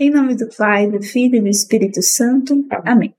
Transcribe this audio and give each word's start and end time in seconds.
Em 0.00 0.12
nome 0.12 0.36
do 0.36 0.48
Pai, 0.56 0.88
do 0.88 1.02
Filho 1.02 1.34
e 1.34 1.40
do 1.40 1.48
Espírito 1.48 2.00
Santo. 2.02 2.64
Amém. 2.84 3.12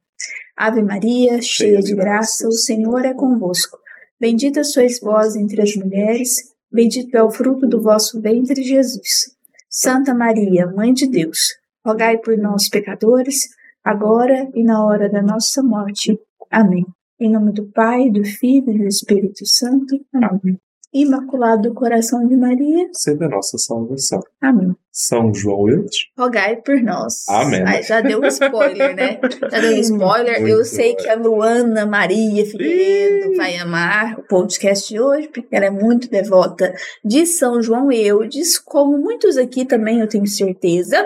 Ave 0.56 0.82
Maria, 0.82 1.42
cheia 1.42 1.82
de 1.82 1.94
graça, 1.94 2.48
o 2.48 2.54
Senhor 2.54 3.04
é 3.04 3.14
convosco. 3.14 3.78
Bendita 4.18 4.64
sois 4.64 4.98
vós 5.02 5.36
entre 5.36 5.62
as 5.62 5.76
mulheres, 5.76 6.36
bendito 6.72 7.14
é 7.18 7.22
o 7.22 7.30
fruto 7.30 7.68
do 7.68 7.82
vosso 7.82 8.22
ventre, 8.22 8.64
Jesus. 8.64 9.36
Santa 9.70 10.14
Maria, 10.14 10.68
Mãe 10.68 10.94
de 10.94 11.06
Deus, 11.06 11.58
rogai 11.86 12.18
por 12.18 12.38
nós, 12.38 12.70
pecadores, 12.70 13.50
agora 13.84 14.50
e 14.56 14.64
na 14.64 14.82
hora 14.86 15.10
da 15.10 15.22
nossa 15.22 15.62
morte. 15.62 16.18
Amém. 16.50 16.86
Em 17.20 17.30
nome 17.30 17.52
do 17.52 17.70
Pai, 17.74 18.10
do 18.10 18.24
Filho 18.24 18.72
e 18.72 18.78
do 18.78 18.88
Espírito 18.88 19.46
Santo. 19.46 20.00
Amém. 20.14 20.58
Imaculado 20.94 21.74
Coração 21.74 22.28
de 22.28 22.36
Maria, 22.36 22.88
sede 22.94 23.24
a 23.24 23.30
nossa 23.30 23.58
salvação. 23.58 24.20
Amém. 24.42 24.76
São 24.92 25.32
João 25.34 25.70
Eudes, 25.70 26.08
rogai 26.18 26.58
por 26.58 26.82
nós. 26.82 27.28
Amém. 27.30 27.62
Ai, 27.66 27.84
já 27.84 28.02
deu 28.02 28.20
um 28.20 28.26
spoiler, 28.26 28.96
né? 28.96 29.20
Já 29.52 29.60
deu 29.60 29.72
um 29.72 29.80
spoiler. 29.80 30.42
Muito 30.42 30.52
Eu 30.52 30.66
sei 30.66 30.96
que 30.96 31.08
a 31.08 31.16
Luana 31.16 31.86
Maria 31.86 32.44
Figueiredo 32.44 33.38
vai 33.38 33.56
amar 33.58 34.20
o 34.20 34.24
podcast 34.24 34.90
de 34.90 35.00
hoje, 35.00 35.28
porque 35.28 35.56
ela 35.56 35.66
é 35.66 35.70
muito 35.70 36.10
devota 36.10 36.74
de 37.06 37.26
São 37.28 37.62
João 37.62 37.92
Eudes, 37.92 38.58
como 38.58 38.98
muitos 38.98 39.38
aqui 39.38 39.66
também, 39.66 40.00
eu 40.00 40.10
tenho 40.10 40.28
certeza. 40.28 40.98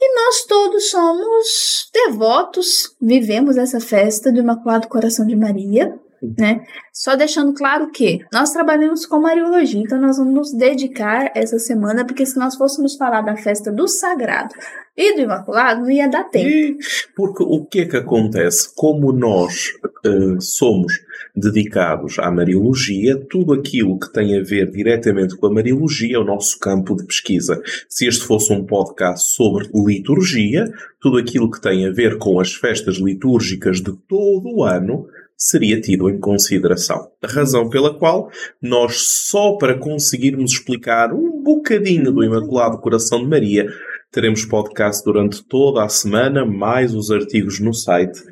E 0.00 0.14
nós 0.16 0.44
todos 0.46 0.90
somos 0.90 1.88
devotos, 1.94 2.96
vivemos 3.00 3.56
essa 3.56 3.78
festa 3.78 4.32
do 4.32 4.40
Imaculado 4.40 4.88
Coração 4.88 5.24
de 5.24 5.36
Maria, 5.36 5.94
né? 6.38 6.64
Só 6.92 7.16
deixando 7.16 7.52
claro 7.52 7.90
que 7.90 8.20
nós 8.32 8.52
trabalhamos 8.52 9.04
com 9.06 9.20
Mariologia, 9.20 9.80
então 9.80 10.00
nós 10.00 10.18
vamos 10.18 10.34
nos 10.34 10.52
dedicar 10.52 11.32
essa 11.34 11.58
semana, 11.58 12.04
porque 12.04 12.24
se 12.24 12.38
nós 12.38 12.54
fôssemos 12.54 12.96
falar 12.96 13.22
da 13.22 13.36
festa 13.36 13.72
do 13.72 13.88
Sagrado 13.88 14.54
e 14.96 15.14
do 15.14 15.22
Imaculado, 15.22 15.80
não 15.80 15.90
ia 15.90 16.08
dar 16.08 16.24
tempo. 16.24 16.48
E 16.48 16.78
porque 17.16 17.42
o 17.42 17.64
que 17.64 17.80
é 17.80 17.86
que 17.86 17.96
acontece? 17.96 18.72
Como 18.74 19.12
nós 19.12 19.72
eh, 20.04 20.36
somos 20.38 20.92
dedicados 21.34 22.18
à 22.18 22.30
Mariologia, 22.30 23.16
tudo 23.30 23.54
aquilo 23.54 23.98
que 23.98 24.12
tem 24.12 24.38
a 24.38 24.42
ver 24.42 24.70
diretamente 24.70 25.36
com 25.36 25.46
a 25.46 25.52
Mariologia 25.52 26.16
é 26.16 26.18
o 26.18 26.24
nosso 26.24 26.58
campo 26.58 26.94
de 26.94 27.06
pesquisa. 27.06 27.60
Se 27.88 28.06
este 28.06 28.24
fosse 28.24 28.52
um 28.52 28.64
podcast 28.64 29.34
sobre 29.34 29.70
liturgia, 29.74 30.70
tudo 31.00 31.16
aquilo 31.16 31.50
que 31.50 31.60
tem 31.60 31.86
a 31.86 31.90
ver 31.90 32.18
com 32.18 32.38
as 32.38 32.54
festas 32.54 32.96
litúrgicas 32.96 33.78
de 33.78 33.92
todo 34.06 34.54
o 34.54 34.62
ano 34.62 35.06
seria 35.42 35.80
tido 35.80 36.08
em 36.08 36.20
consideração. 36.20 37.10
Razão 37.24 37.68
pela 37.68 37.98
qual 37.98 38.30
nós, 38.60 39.24
só 39.26 39.56
para 39.56 39.76
conseguirmos 39.76 40.52
explicar 40.52 41.12
um 41.12 41.42
bocadinho 41.42 42.12
do 42.12 42.22
Imaculado 42.22 42.78
Coração 42.78 43.18
de 43.18 43.26
Maria, 43.26 43.66
teremos 44.12 44.44
podcast 44.44 45.04
durante 45.04 45.42
toda 45.42 45.82
a 45.82 45.88
semana, 45.88 46.46
mais 46.46 46.94
os 46.94 47.10
artigos 47.10 47.58
no 47.58 47.74
site. 47.74 48.22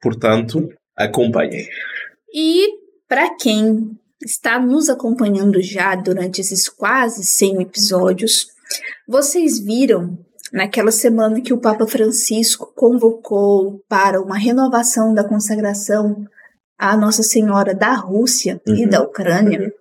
Portanto, 0.00 0.66
acompanhem. 0.96 1.68
E 2.32 2.66
para 3.06 3.36
quem 3.36 3.90
está 4.24 4.58
nos 4.58 4.88
acompanhando 4.88 5.60
já 5.60 5.94
durante 5.94 6.40
esses 6.40 6.70
quase 6.70 7.22
100 7.22 7.62
episódios, 7.62 8.46
vocês 9.06 9.58
viram 9.58 10.18
naquela 10.50 10.90
semana 10.90 11.42
que 11.42 11.52
o 11.52 11.60
Papa 11.60 11.86
Francisco 11.86 12.72
convocou 12.74 13.84
para 13.86 14.22
uma 14.22 14.38
renovação 14.38 15.12
da 15.12 15.22
consagração 15.22 16.24
à 16.78 16.96
Nossa 16.96 17.22
Senhora 17.22 17.74
da 17.74 17.94
Rússia 17.94 18.60
uhum. 18.66 18.76
e 18.76 18.86
da 18.86 19.02
Ucrânia, 19.02 19.72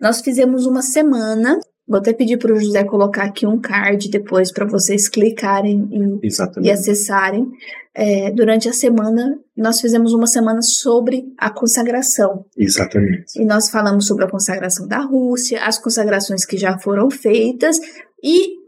nós 0.00 0.20
fizemos 0.20 0.66
uma 0.66 0.82
semana. 0.82 1.58
Vou 1.86 1.98
até 1.98 2.12
pedir 2.14 2.38
para 2.38 2.52
o 2.52 2.58
José 2.58 2.82
colocar 2.84 3.24
aqui 3.24 3.46
um 3.46 3.60
card 3.60 4.08
depois 4.08 4.50
para 4.50 4.66
vocês 4.66 5.08
clicarem 5.08 5.88
e, 6.22 6.28
e 6.62 6.70
acessarem. 6.70 7.46
É, 7.94 8.30
durante 8.30 8.68
a 8.68 8.72
semana, 8.72 9.38
nós 9.56 9.80
fizemos 9.80 10.12
uma 10.12 10.26
semana 10.26 10.62
sobre 10.62 11.26
a 11.38 11.50
consagração. 11.50 12.44
Exatamente. 12.56 13.40
E 13.40 13.44
nós 13.44 13.70
falamos 13.70 14.06
sobre 14.06 14.24
a 14.24 14.30
consagração 14.30 14.88
da 14.88 14.98
Rússia, 14.98 15.62
as 15.64 15.78
consagrações 15.78 16.44
que 16.44 16.56
já 16.56 16.78
foram 16.78 17.10
feitas 17.10 17.78
e 18.22 18.64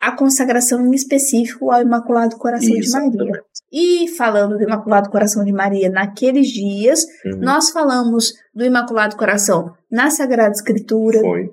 a 0.00 0.12
consagração 0.12 0.86
em 0.86 0.94
específico 0.94 1.70
ao 1.70 1.82
Imaculado 1.82 2.36
Coração 2.36 2.74
Exatamente. 2.76 3.12
de 3.12 3.18
Maria. 3.18 3.42
E 3.72 4.08
falando 4.16 4.56
do 4.56 4.62
Imaculado 4.62 5.10
Coração 5.10 5.44
de 5.44 5.52
Maria 5.52 5.90
naqueles 5.90 6.48
dias, 6.48 7.04
uhum. 7.24 7.40
nós 7.40 7.70
falamos 7.70 8.32
do 8.54 8.64
Imaculado 8.64 9.16
Coração 9.16 9.72
na 9.90 10.10
Sagrada 10.10 10.52
Escritura. 10.52 11.20
Foi. 11.20 11.50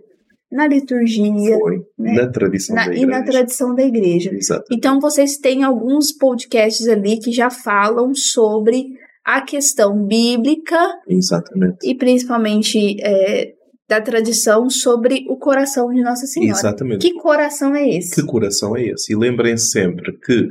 Na 0.52 0.68
liturgia. 0.68 1.58
Né? 1.98 2.14
Na 2.14 2.32
tradição 2.32 2.76
na, 2.76 2.86
da 2.86 2.92
igreja. 2.92 3.04
E 3.04 3.10
na 3.10 3.24
tradição 3.24 3.76
da 3.76 3.84
igreja. 3.84 4.30
Exatamente. 4.32 4.76
Então, 4.76 5.00
vocês 5.00 5.38
têm 5.38 5.64
alguns 5.64 6.12
podcasts 6.12 6.88
ali 6.88 7.18
que 7.18 7.32
já 7.32 7.50
falam 7.50 8.14
sobre 8.14 8.86
a 9.26 9.42
questão 9.42 10.06
bíblica. 10.06 10.78
Exatamente. 11.08 11.78
E 11.84 11.96
principalmente 11.96 12.98
é, 13.02 13.54
da 13.88 14.00
tradição 14.02 14.70
sobre 14.70 15.26
o 15.28 15.38
coração 15.38 15.90
de 15.94 16.02
Nossa 16.02 16.26
Senhora. 16.26 16.58
Exatamente. 16.58 17.02
Que 17.02 17.14
coração 17.16 17.76
é 17.76 17.90
esse? 17.90 18.16
Que 18.16 18.26
coração 18.26 18.76
é 18.76 18.86
esse? 18.86 19.14
E 19.14 19.16
lembrem 19.16 19.58
sempre 19.58 20.14
que 20.20 20.48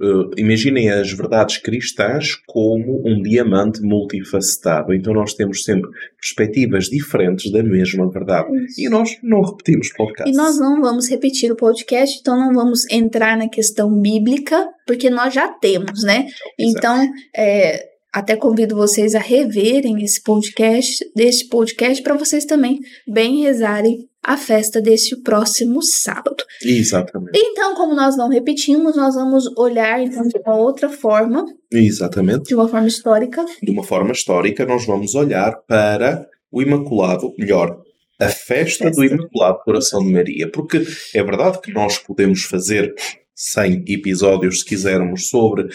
Uh, 0.00 0.28
imaginem 0.36 0.90
as 0.90 1.12
verdades 1.12 1.58
cristãs 1.58 2.34
como 2.48 3.00
um 3.06 3.22
diamante 3.22 3.80
multifacetado. 3.80 4.92
Então 4.92 5.14
nós 5.14 5.34
temos 5.34 5.62
sempre 5.62 5.88
perspectivas 6.20 6.86
diferentes 6.86 7.52
da 7.52 7.62
mesma 7.62 8.10
verdade. 8.10 8.48
Isso. 8.64 8.80
E 8.80 8.88
nós 8.88 9.16
não 9.22 9.40
repetimos 9.40 9.92
podcast. 9.92 10.28
E 10.28 10.36
nós 10.36 10.58
não 10.58 10.82
vamos 10.82 11.08
repetir 11.08 11.52
o 11.52 11.56
podcast, 11.56 12.18
então 12.20 12.36
não 12.36 12.52
vamos 12.52 12.90
entrar 12.90 13.36
na 13.38 13.48
questão 13.48 13.88
bíblica, 14.00 14.68
porque 14.84 15.08
nós 15.08 15.32
já 15.32 15.46
temos, 15.46 16.02
né? 16.02 16.26
Exato. 16.26 16.46
Então, 16.58 17.08
é, 17.34 17.93
até 18.14 18.36
convido 18.36 18.76
vocês 18.76 19.16
a 19.16 19.18
reverem 19.18 20.00
esse 20.04 20.22
podcast, 20.22 21.04
desse 21.16 21.48
podcast, 21.48 22.00
para 22.00 22.14
vocês 22.14 22.44
também 22.44 22.78
bem 23.08 23.42
rezarem 23.42 24.08
a 24.22 24.36
festa 24.36 24.80
deste 24.80 25.16
próximo 25.16 25.82
sábado. 25.82 26.44
Exatamente. 26.62 27.36
Então, 27.36 27.74
como 27.74 27.92
nós 27.92 28.16
não 28.16 28.28
repetimos, 28.28 28.94
nós 28.96 29.16
vamos 29.16 29.46
olhar 29.58 30.00
então 30.00 30.22
de 30.28 30.38
uma 30.38 30.54
outra 30.54 30.88
forma. 30.88 31.44
Exatamente. 31.72 32.44
De 32.44 32.54
uma 32.54 32.68
forma 32.68 32.86
histórica. 32.86 33.44
De 33.60 33.72
uma 33.72 33.82
forma 33.82 34.12
histórica, 34.12 34.64
nós 34.64 34.86
vamos 34.86 35.16
olhar 35.16 35.56
para 35.66 36.24
o 36.52 36.62
Imaculado, 36.62 37.34
melhor, 37.36 37.80
a 38.20 38.28
festa, 38.28 38.84
festa. 38.84 38.90
do 38.92 39.04
Imaculado 39.04 39.58
Coração 39.64 40.04
de 40.04 40.12
Maria, 40.12 40.48
porque 40.48 40.86
é 41.12 41.22
verdade 41.24 41.60
que 41.60 41.72
nós 41.72 41.98
podemos 41.98 42.44
fazer 42.44 42.94
100 43.34 43.84
episódios, 43.88 44.60
se 44.60 44.64
quisermos, 44.64 45.28
sobre 45.28 45.66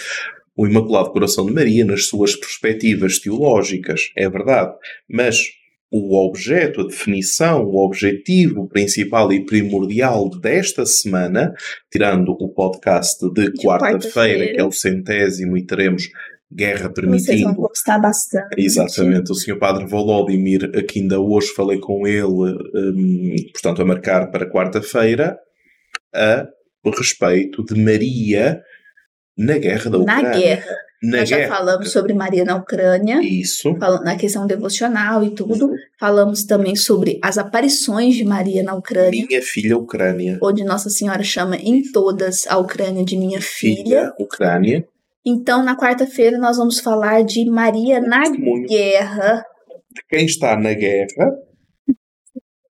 o 0.59 0.67
Imaculado 0.67 1.13
Coração 1.13 1.45
de 1.45 1.53
Maria 1.53 1.85
nas 1.85 2.07
suas 2.07 2.35
perspectivas 2.35 3.17
teológicas, 3.17 4.11
é 4.17 4.29
verdade, 4.29 4.73
mas 5.09 5.37
o 5.89 6.13
objeto, 6.27 6.81
a 6.81 6.83
definição, 6.85 7.63
o 7.63 7.77
objetivo 7.77 8.67
principal 8.67 9.31
e 9.31 9.45
primordial 9.45 10.29
desta 10.29 10.85
semana, 10.85 11.53
tirando 11.89 12.33
o 12.33 12.49
podcast 12.49 13.25
de, 13.33 13.53
quarta-feira, 13.53 14.39
quarta 14.39 14.53
que 14.53 14.59
é 14.59 14.63
o 14.65 14.71
centésimo, 14.71 15.57
e 15.57 15.65
teremos 15.65 16.09
Guerra 16.53 16.89
Permitindo. 16.89 17.55
Vocês 17.55 18.01
bastante. 18.01 18.55
Exatamente. 18.57 19.31
O 19.31 19.35
Sr. 19.35 19.57
Padre 19.57 19.85
Volodymyr, 19.85 20.69
que 20.85 20.99
ainda 20.99 21.21
hoje 21.21 21.53
falei 21.53 21.79
com 21.79 22.05
ele, 22.05 22.25
um, 22.25 23.35
portanto, 23.53 23.81
a 23.81 23.85
marcar 23.85 24.29
para 24.29 24.51
quarta-feira, 24.51 25.39
a 26.13 26.49
respeito 26.97 27.63
de 27.63 27.81
Maria 27.81 28.61
na 29.39 29.57
guerra 29.57 29.89
da 29.89 29.97
Ucrânia. 29.97 30.23
Na 30.23 30.37
guerra. 30.37 30.75
Na 31.01 31.17
Nós 31.19 31.29
guerra. 31.29 31.41
já 31.43 31.47
falamos 31.47 31.91
sobre 31.93 32.13
Maria 32.13 32.43
na 32.43 32.57
Ucrânia. 32.57 33.21
Isso. 33.21 33.71
Na 34.03 34.17
questão 34.17 34.45
devocional 34.45 35.23
e 35.23 35.29
tudo. 35.29 35.67
Uhum. 35.67 35.75
Falamos 35.97 36.43
também 36.43 36.75
sobre 36.75 37.17
as 37.23 37.37
aparições 37.37 38.15
de 38.15 38.25
Maria 38.25 38.61
na 38.63 38.75
Ucrânia. 38.75 39.25
Minha 39.25 39.41
filha 39.41 39.77
Ucrânia. 39.77 40.37
Onde 40.43 40.65
Nossa 40.65 40.89
Senhora 40.89 41.23
chama 41.23 41.55
em 41.55 41.81
todas 41.89 42.45
a 42.47 42.57
Ucrânia 42.57 43.05
de 43.05 43.15
minha 43.15 43.39
filha. 43.39 43.83
filha 43.83 44.13
Ucrânia. 44.19 44.85
Então, 45.25 45.63
na 45.63 45.77
quarta-feira, 45.77 46.37
nós 46.37 46.57
vamos 46.57 46.81
falar 46.81 47.23
de 47.23 47.49
Maria 47.49 48.01
na 48.01 48.23
guerra. 48.67 49.45
De 49.89 50.01
quem 50.09 50.25
está 50.25 50.57
na 50.57 50.73
guerra 50.73 51.31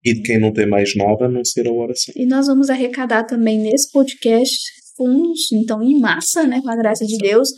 e 0.03 0.13
de 0.13 0.21
quem 0.21 0.39
não 0.39 0.51
tem 0.53 0.68
mais 0.68 0.95
nada 0.95 1.25
a 1.25 1.30
não 1.30 1.44
ser 1.44 1.68
a 1.68 1.71
oração. 1.71 2.13
E 2.15 2.25
nós 2.25 2.47
vamos 2.47 2.69
arrecadar 2.69 3.24
também 3.24 3.59
nesse 3.59 3.92
podcast 3.92 4.76
fundos, 4.97 5.51
então 5.53 5.81
em 5.81 5.99
massa, 5.99 6.45
né, 6.47 6.59
com 6.61 6.69
a 6.69 6.75
graça 6.75 7.05
de 7.05 7.17
Deus, 7.17 7.49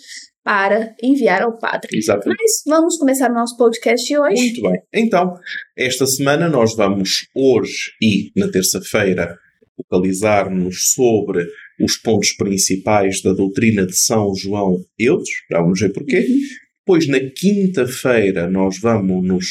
para 0.43 0.95
enviar 1.01 1.41
ao 1.41 1.57
Padre. 1.57 1.97
Exatamente. 1.97 2.37
Mas 2.41 2.63
vamos 2.65 2.97
começar 2.97 3.29
o 3.31 3.33
nosso 3.33 3.55
podcast 3.57 4.05
de 4.05 4.17
hoje. 4.17 4.41
Muito 4.41 4.61
bem. 4.63 4.81
Então, 4.93 5.35
esta 5.77 6.05
semana 6.05 6.49
nós 6.49 6.75
vamos 6.75 7.27
hoje 7.35 7.91
e 8.01 8.31
na 8.35 8.49
terça-feira 8.49 9.37
focalizar-nos 9.75 10.91
sobre 10.93 11.45
os 11.79 11.97
pontos 11.97 12.33
principais 12.33 13.21
da 13.21 13.31
doutrina 13.31 13.85
de 13.85 13.97
São 13.97 14.33
João 14.35 14.83
Eudes, 14.97 15.29
já 15.49 15.61
vamos 15.61 15.79
ver 15.79 15.93
porquê. 15.93 16.19
Uhum. 16.19 16.39
Depois, 16.79 17.07
na 17.07 17.19
quinta-feira, 17.19 18.49
nós 18.49 18.79
vamos 18.79 19.25
nos, 19.25 19.45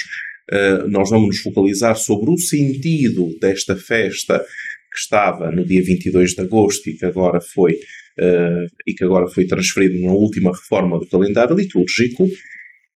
uh, 0.53 0.89
nós 0.89 1.09
vamos 1.09 1.29
nos 1.29 1.39
focalizar 1.39 1.97
sobre 1.97 2.31
o 2.31 2.37
sentido 2.37 3.31
desta 3.41 3.77
festa 3.77 4.45
que 4.91 4.99
estava 4.99 5.51
no 5.51 5.65
dia 5.65 5.83
22 5.83 6.35
de 6.35 6.41
agosto 6.41 6.89
e 6.89 6.95
que 6.95 7.05
agora 7.05 7.41
foi, 7.41 7.73
uh, 7.73 8.67
e 8.87 8.95
que 8.95 9.05
agora 9.05 9.29
foi 9.29 9.47
transferido 9.47 10.01
na 10.01 10.13
última 10.13 10.51
reforma 10.51 10.99
do 10.99 11.07
calendário 11.07 11.57
litúrgico. 11.57 12.27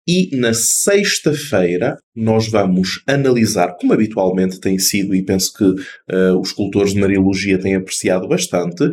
E 0.06 0.36
na 0.36 0.52
sexta-feira 0.52 1.96
nós 2.14 2.48
vamos 2.48 3.02
analisar, 3.06 3.76
como 3.78 3.92
habitualmente 3.92 4.58
tem 4.58 4.78
sido, 4.78 5.14
e 5.14 5.24
penso 5.24 5.52
que 5.52 5.64
uh, 5.64 6.40
os 6.40 6.52
cultores 6.52 6.92
de 6.92 7.00
Mariologia 7.00 7.58
têm 7.58 7.76
apreciado 7.76 8.26
bastante, 8.26 8.90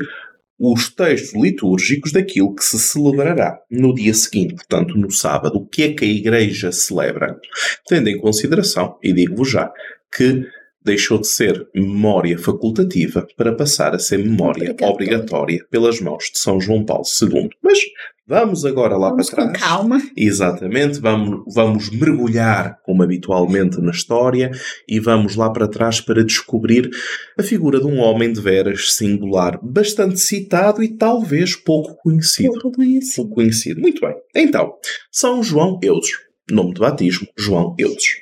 os 0.60 0.94
textos 0.94 1.42
litúrgicos 1.42 2.12
daquilo 2.12 2.54
que 2.54 2.64
se 2.64 2.78
celebrará 2.78 3.58
no 3.72 3.94
dia 3.96 4.14
seguinte, 4.14 4.56
portanto, 4.56 4.98
no 4.98 5.10
sábado. 5.10 5.58
O 5.58 5.66
que 5.66 5.84
é 5.84 5.94
que 5.94 6.04
a 6.04 6.08
Igreja 6.08 6.72
celebra? 6.72 7.40
Tendo 7.88 8.10
em 8.10 8.20
consideração, 8.20 8.98
e 9.02 9.14
digo-vos 9.14 9.50
já, 9.50 9.72
que 10.16 10.46
deixou 10.84 11.20
de 11.20 11.28
ser 11.28 11.68
memória 11.76 12.38
facultativa 12.38 13.28
para 13.36 13.54
passar 13.54 13.94
a 13.94 14.00
ser 14.00 14.18
memória 14.18 14.72
obrigatória, 14.72 14.94
obrigatória 14.94 15.66
pelas 15.70 16.00
mãos 16.00 16.32
de 16.32 16.40
São 16.40 16.60
João 16.60 16.86
Paulo 16.86 17.04
II. 17.22 17.50
Mas 17.62 17.80
vamos 18.26 18.64
agora 18.64 18.96
lá 18.96 19.10
vamos 19.10 19.30
para 19.30 19.48
trás. 19.48 19.62
Com 19.62 19.68
calma. 19.68 20.02
Exatamente, 20.16 21.00
vamos, 21.00 21.54
vamos 21.54 21.90
mergulhar, 21.90 22.80
como 22.84 23.04
habitualmente, 23.04 23.82
na 23.82 23.92
história 23.92 24.52
e 24.88 25.00
vamos 25.00 25.36
lá 25.36 25.50
para 25.50 25.68
trás 25.68 26.00
para 26.00 26.24
descobrir 26.24 26.90
a 27.38 27.44
figura 27.44 27.80
de 27.80 27.88
um 27.88 28.00
homem 28.00 28.32
de 28.32 28.40
veras 28.40 28.94
singular, 28.94 29.60
bastante 29.62 30.20
citado 30.20 30.82
e 30.82 30.90
talvez 30.90 31.56
pouco 31.56 31.96
conhecido. 31.96 32.54
Pouco 32.54 32.72
conhecido. 32.72 33.16
Pouco 33.16 33.36
conhecido. 33.36 33.82
Muito 33.82 34.00
bem. 34.02 34.16
Então, 34.36 34.74
São 35.12 35.44
João 35.44 35.80
Eudes. 35.84 36.12
Nome 36.52 36.74
de 36.74 36.80
batismo, 36.80 37.28
João 37.38 37.76
Eudes. 37.78 38.16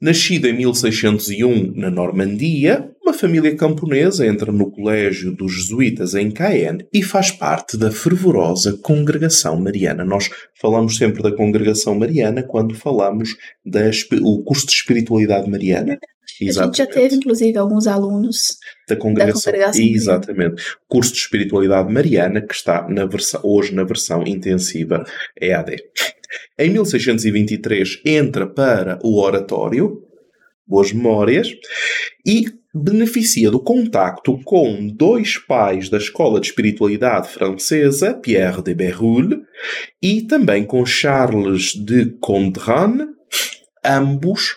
Nascido 0.00 0.46
em 0.46 0.54
1601 0.54 1.72
na 1.76 1.90
Normandia, 1.90 2.90
uma 3.02 3.12
família 3.12 3.54
camponesa 3.54 4.26
entra 4.26 4.50
no 4.50 4.70
colégio 4.70 5.30
dos 5.30 5.52
jesuítas 5.52 6.14
em 6.14 6.30
Caen 6.30 6.78
e 6.90 7.02
faz 7.02 7.30
parte 7.30 7.76
da 7.76 7.92
fervorosa 7.92 8.78
congregação 8.82 9.60
mariana. 9.60 10.02
Nós 10.02 10.30
falamos 10.58 10.96
sempre 10.96 11.22
da 11.22 11.36
congregação 11.36 11.94
mariana 11.94 12.42
quando 12.42 12.74
falamos 12.74 13.36
do 13.62 14.42
curso 14.42 14.66
de 14.66 14.72
espiritualidade 14.72 15.50
mariana. 15.50 15.98
Exatamente. 16.40 16.80
A 16.80 16.84
gente 16.84 16.92
já 16.92 17.00
teve, 17.02 17.16
inclusive, 17.16 17.58
alguns 17.58 17.86
alunos 17.86 18.56
da 18.88 18.96
congregação. 18.96 19.52
Da 19.52 19.58
congregação 19.58 19.84
Exatamente. 19.84 20.62
Curso 20.88 21.12
de 21.12 21.18
espiritualidade 21.18 21.92
mariana 21.92 22.40
que 22.40 22.54
está 22.54 22.88
na 22.88 23.04
versão, 23.04 23.40
hoje 23.44 23.74
na 23.74 23.84
versão 23.84 24.24
intensiva 24.26 25.04
EAD. 25.38 25.76
Em 26.58 26.70
1623 26.70 28.00
entra 28.04 28.46
para 28.46 28.98
o 29.02 29.20
oratório, 29.20 30.02
boas 30.66 30.92
memórias, 30.92 31.48
e 32.24 32.46
beneficia 32.72 33.50
do 33.50 33.60
contacto 33.60 34.38
com 34.44 34.86
dois 34.86 35.36
pais 35.36 35.88
da 35.88 35.98
Escola 35.98 36.40
de 36.40 36.46
Espiritualidade 36.46 37.28
Francesa, 37.28 38.14
Pierre 38.14 38.62
de 38.62 38.74
Bérulle, 38.74 39.42
e 40.00 40.22
também 40.22 40.64
com 40.64 40.86
Charles 40.86 41.74
de 41.74 42.06
Condren, 42.20 43.08
ambos 43.84 44.56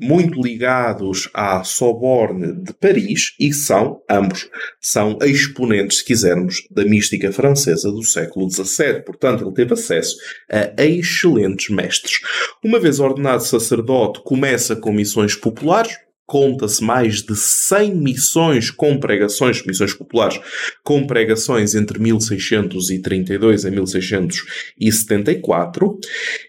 muito 0.00 0.40
ligados 0.40 1.28
à 1.34 1.62
Sorbonne 1.62 2.62
de 2.62 2.72
Paris 2.72 3.34
e 3.38 3.52
são, 3.52 4.00
ambos, 4.08 4.48
são 4.80 5.18
exponentes, 5.22 5.98
se 5.98 6.04
quisermos, 6.04 6.66
da 6.70 6.84
mística 6.84 7.30
francesa 7.30 7.90
do 7.90 8.02
século 8.02 8.50
XVII. 8.50 9.02
Portanto, 9.04 9.44
ele 9.44 9.54
teve 9.54 9.74
acesso 9.74 10.16
a 10.50 10.84
excelentes 10.84 11.74
mestres. 11.74 12.20
Uma 12.64 12.78
vez 12.78 12.98
ordenado 13.00 13.42
sacerdote, 13.42 14.22
começa 14.24 14.74
com 14.74 14.92
missões 14.92 15.34
populares, 15.34 15.96
conta-se 16.30 16.82
mais 16.84 17.22
de 17.22 17.34
100 17.34 17.96
missões 17.96 18.70
com 18.70 19.00
pregações, 19.00 19.66
missões 19.66 19.92
populares, 19.92 20.40
com 20.84 21.04
pregações 21.04 21.74
entre 21.74 21.98
1632 21.98 23.64
e 23.64 23.70
1674, 23.72 25.98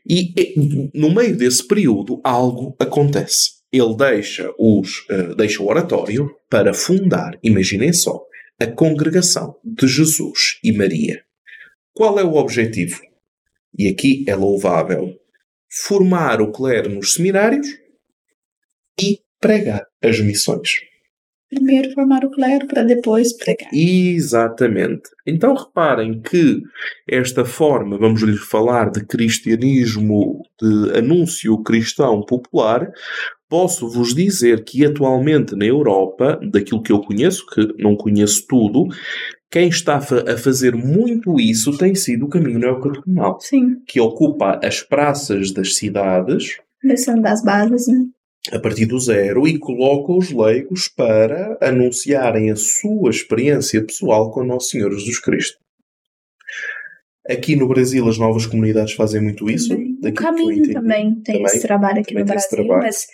e 0.08 0.92
no 0.94 1.12
meio 1.12 1.36
desse 1.36 1.68
período 1.68 2.22
algo 2.24 2.76
acontece. 2.80 3.60
Ele 3.74 3.96
deixa, 3.96 4.54
os, 4.60 5.00
uh, 5.10 5.34
deixa 5.36 5.64
o 5.64 5.68
oratório 5.68 6.30
para 6.48 6.76
fundar, 6.76 7.40
imaginem 7.42 7.92
só, 7.92 8.24
a 8.60 8.68
congregação 8.68 9.56
de 9.64 9.88
Jesus 9.88 10.60
e 10.64 10.72
Maria. 10.72 11.24
Qual 11.92 12.20
é 12.20 12.24
o 12.24 12.36
objetivo? 12.36 13.02
E 13.76 13.88
aqui 13.88 14.24
é 14.28 14.36
louvável. 14.36 15.16
Formar 15.68 16.40
o 16.40 16.52
clero 16.52 16.92
nos 16.92 17.14
seminários 17.14 17.66
e 19.02 19.20
pregar 19.42 19.84
as 20.02 20.20
missões. 20.22 20.80
Primeiro 21.50 21.92
formar 21.92 22.24
o 22.24 22.32
clero 22.32 22.66
para 22.66 22.82
depois 22.82 23.36
pregar. 23.36 23.70
Exatamente. 23.74 25.10
Então 25.28 25.54
reparem 25.54 26.22
que 26.22 26.62
esta 27.10 27.44
forma, 27.44 27.98
vamos 27.98 28.22
lhe 28.22 28.38
falar 28.38 28.90
de 28.90 29.06
cristianismo, 29.06 30.44
de 30.62 30.98
anúncio 30.98 31.62
cristão 31.62 32.22
popular, 32.22 32.90
posso 33.50 33.90
vos 33.90 34.16
dizer 34.16 34.64
que 34.64 34.86
atualmente 34.86 35.54
na 35.54 35.66
Europa, 35.66 36.40
daquilo 36.42 36.82
que 36.82 36.94
eu 36.94 37.02
conheço, 37.02 37.46
que 37.48 37.74
não 37.78 37.98
conheço 37.98 38.46
tudo, 38.48 38.88
quem 39.52 39.68
está 39.68 39.98
a 39.98 40.38
fazer 40.38 40.74
muito 40.74 41.38
isso 41.38 41.78
tem 41.78 41.94
sido 41.94 42.28
o 42.28 42.30
caminho 42.30 42.60
neocatecumenal. 42.60 43.38
Sim. 43.42 43.76
Que 43.86 44.00
ocupa 44.00 44.58
as 44.64 44.82
praças 44.82 45.52
das 45.52 45.76
cidades. 45.76 46.56
Começando 46.82 47.22
das 47.22 47.44
bases, 47.44 47.88
né? 47.90 48.06
A 48.52 48.60
partir 48.60 48.86
do 48.86 49.00
zero 49.00 49.48
e 49.48 49.60
coloca 49.60 50.14
os 50.14 50.32
leigos 50.32 50.88
para 50.88 51.58
anunciarem 51.62 52.50
a 52.50 52.56
sua 52.56 53.10
experiência 53.10 53.84
pessoal 53.84 54.32
com 54.32 54.42
o 54.42 54.46
Nosso 54.46 54.70
Senhor 54.70 54.92
Jesus 54.92 55.20
Cristo. 55.20 55.60
Aqui 57.30 57.56
no 57.56 57.68
Brasil 57.68 58.08
as 58.08 58.18
novas 58.18 58.48
comunidades 58.48 58.94
fazem 58.94 59.22
muito 59.22 59.50
isso. 59.50 59.74
O 59.74 60.14
caminho 60.14 60.74
também 60.74 61.14
tem 61.22 61.36
também, 61.36 61.44
esse 61.44 61.62
trabalho 61.62 62.00
aqui 62.00 62.16
no 62.16 62.26
Brasil, 62.26 62.66
mas 62.68 63.06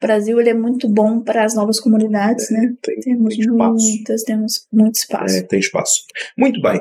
o 0.00 0.06
Brasil 0.06 0.40
ele 0.40 0.50
é 0.50 0.54
muito 0.54 0.88
bom 0.88 1.20
para 1.20 1.44
as 1.44 1.56
novas 1.56 1.80
comunidades, 1.80 2.48
é, 2.52 2.54
né? 2.54 2.74
Tem, 2.80 3.00
temos 3.00 3.36
tem 3.36 3.48
muitas, 3.48 4.22
temos 4.22 4.66
muito 4.72 4.94
espaço. 4.94 5.36
É, 5.36 5.42
tem 5.42 5.58
espaço. 5.58 6.04
Muito 6.36 6.60
bem. 6.60 6.80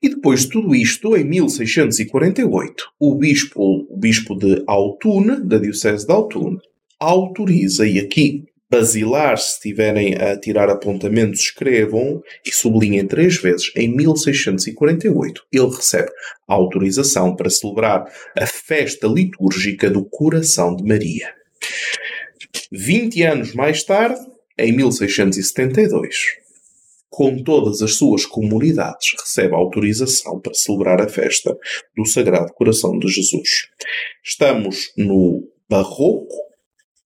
E 0.00 0.08
depois 0.10 0.42
de 0.42 0.50
tudo 0.50 0.72
isto, 0.72 1.16
em 1.16 1.24
1648, 1.24 2.84
o 3.00 3.16
bispo, 3.16 3.60
o 3.90 3.96
bispo 3.96 4.36
de 4.36 4.62
Autun, 4.68 5.44
da 5.44 5.58
Diocese 5.58 6.06
de 6.06 6.12
Autun, 6.12 6.58
autoriza, 6.98 7.86
e 7.86 7.98
aqui 7.98 8.44
basilar, 8.70 9.38
se 9.38 9.54
estiverem 9.54 10.14
a 10.16 10.38
tirar 10.38 10.68
apontamentos, 10.68 11.40
escrevam 11.40 12.22
e 12.44 12.52
sublinhem 12.52 13.06
três 13.06 13.36
vezes. 13.36 13.72
Em 13.74 13.88
1648, 13.88 15.42
ele 15.50 15.68
recebe 15.68 16.10
autorização 16.46 17.34
para 17.34 17.48
celebrar 17.48 18.04
a 18.36 18.46
festa 18.46 19.06
litúrgica 19.06 19.88
do 19.90 20.04
Coração 20.04 20.76
de 20.76 20.84
Maria. 20.84 21.34
20 22.70 23.22
anos 23.22 23.54
mais 23.54 23.82
tarde, 23.82 24.20
em 24.58 24.72
1672, 24.72 26.14
com 27.08 27.42
todas 27.42 27.80
as 27.80 27.94
suas 27.94 28.26
comunidades, 28.26 29.14
recebe 29.18 29.54
autorização 29.54 30.38
para 30.40 30.52
celebrar 30.52 31.00
a 31.00 31.08
festa 31.08 31.56
do 31.96 32.04
Sagrado 32.04 32.52
Coração 32.52 32.98
de 32.98 33.08
Jesus. 33.08 33.68
Estamos 34.22 34.92
no 34.96 35.48
Barroco, 35.68 36.47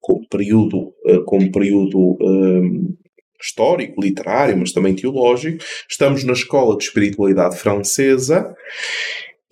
como 0.09 0.27
período, 0.27 0.95
uh, 1.05 1.23
como 1.27 1.53
período 1.53 2.17
um, 2.19 2.97
histórico, 3.41 4.01
literário, 4.01 4.57
mas 4.57 4.73
também 4.73 4.95
teológico. 4.95 5.63
Estamos 5.89 6.25
na 6.25 6.33
Escola 6.33 6.79
de 6.79 6.85
Espiritualidade 6.85 7.59
Francesa 7.59 8.55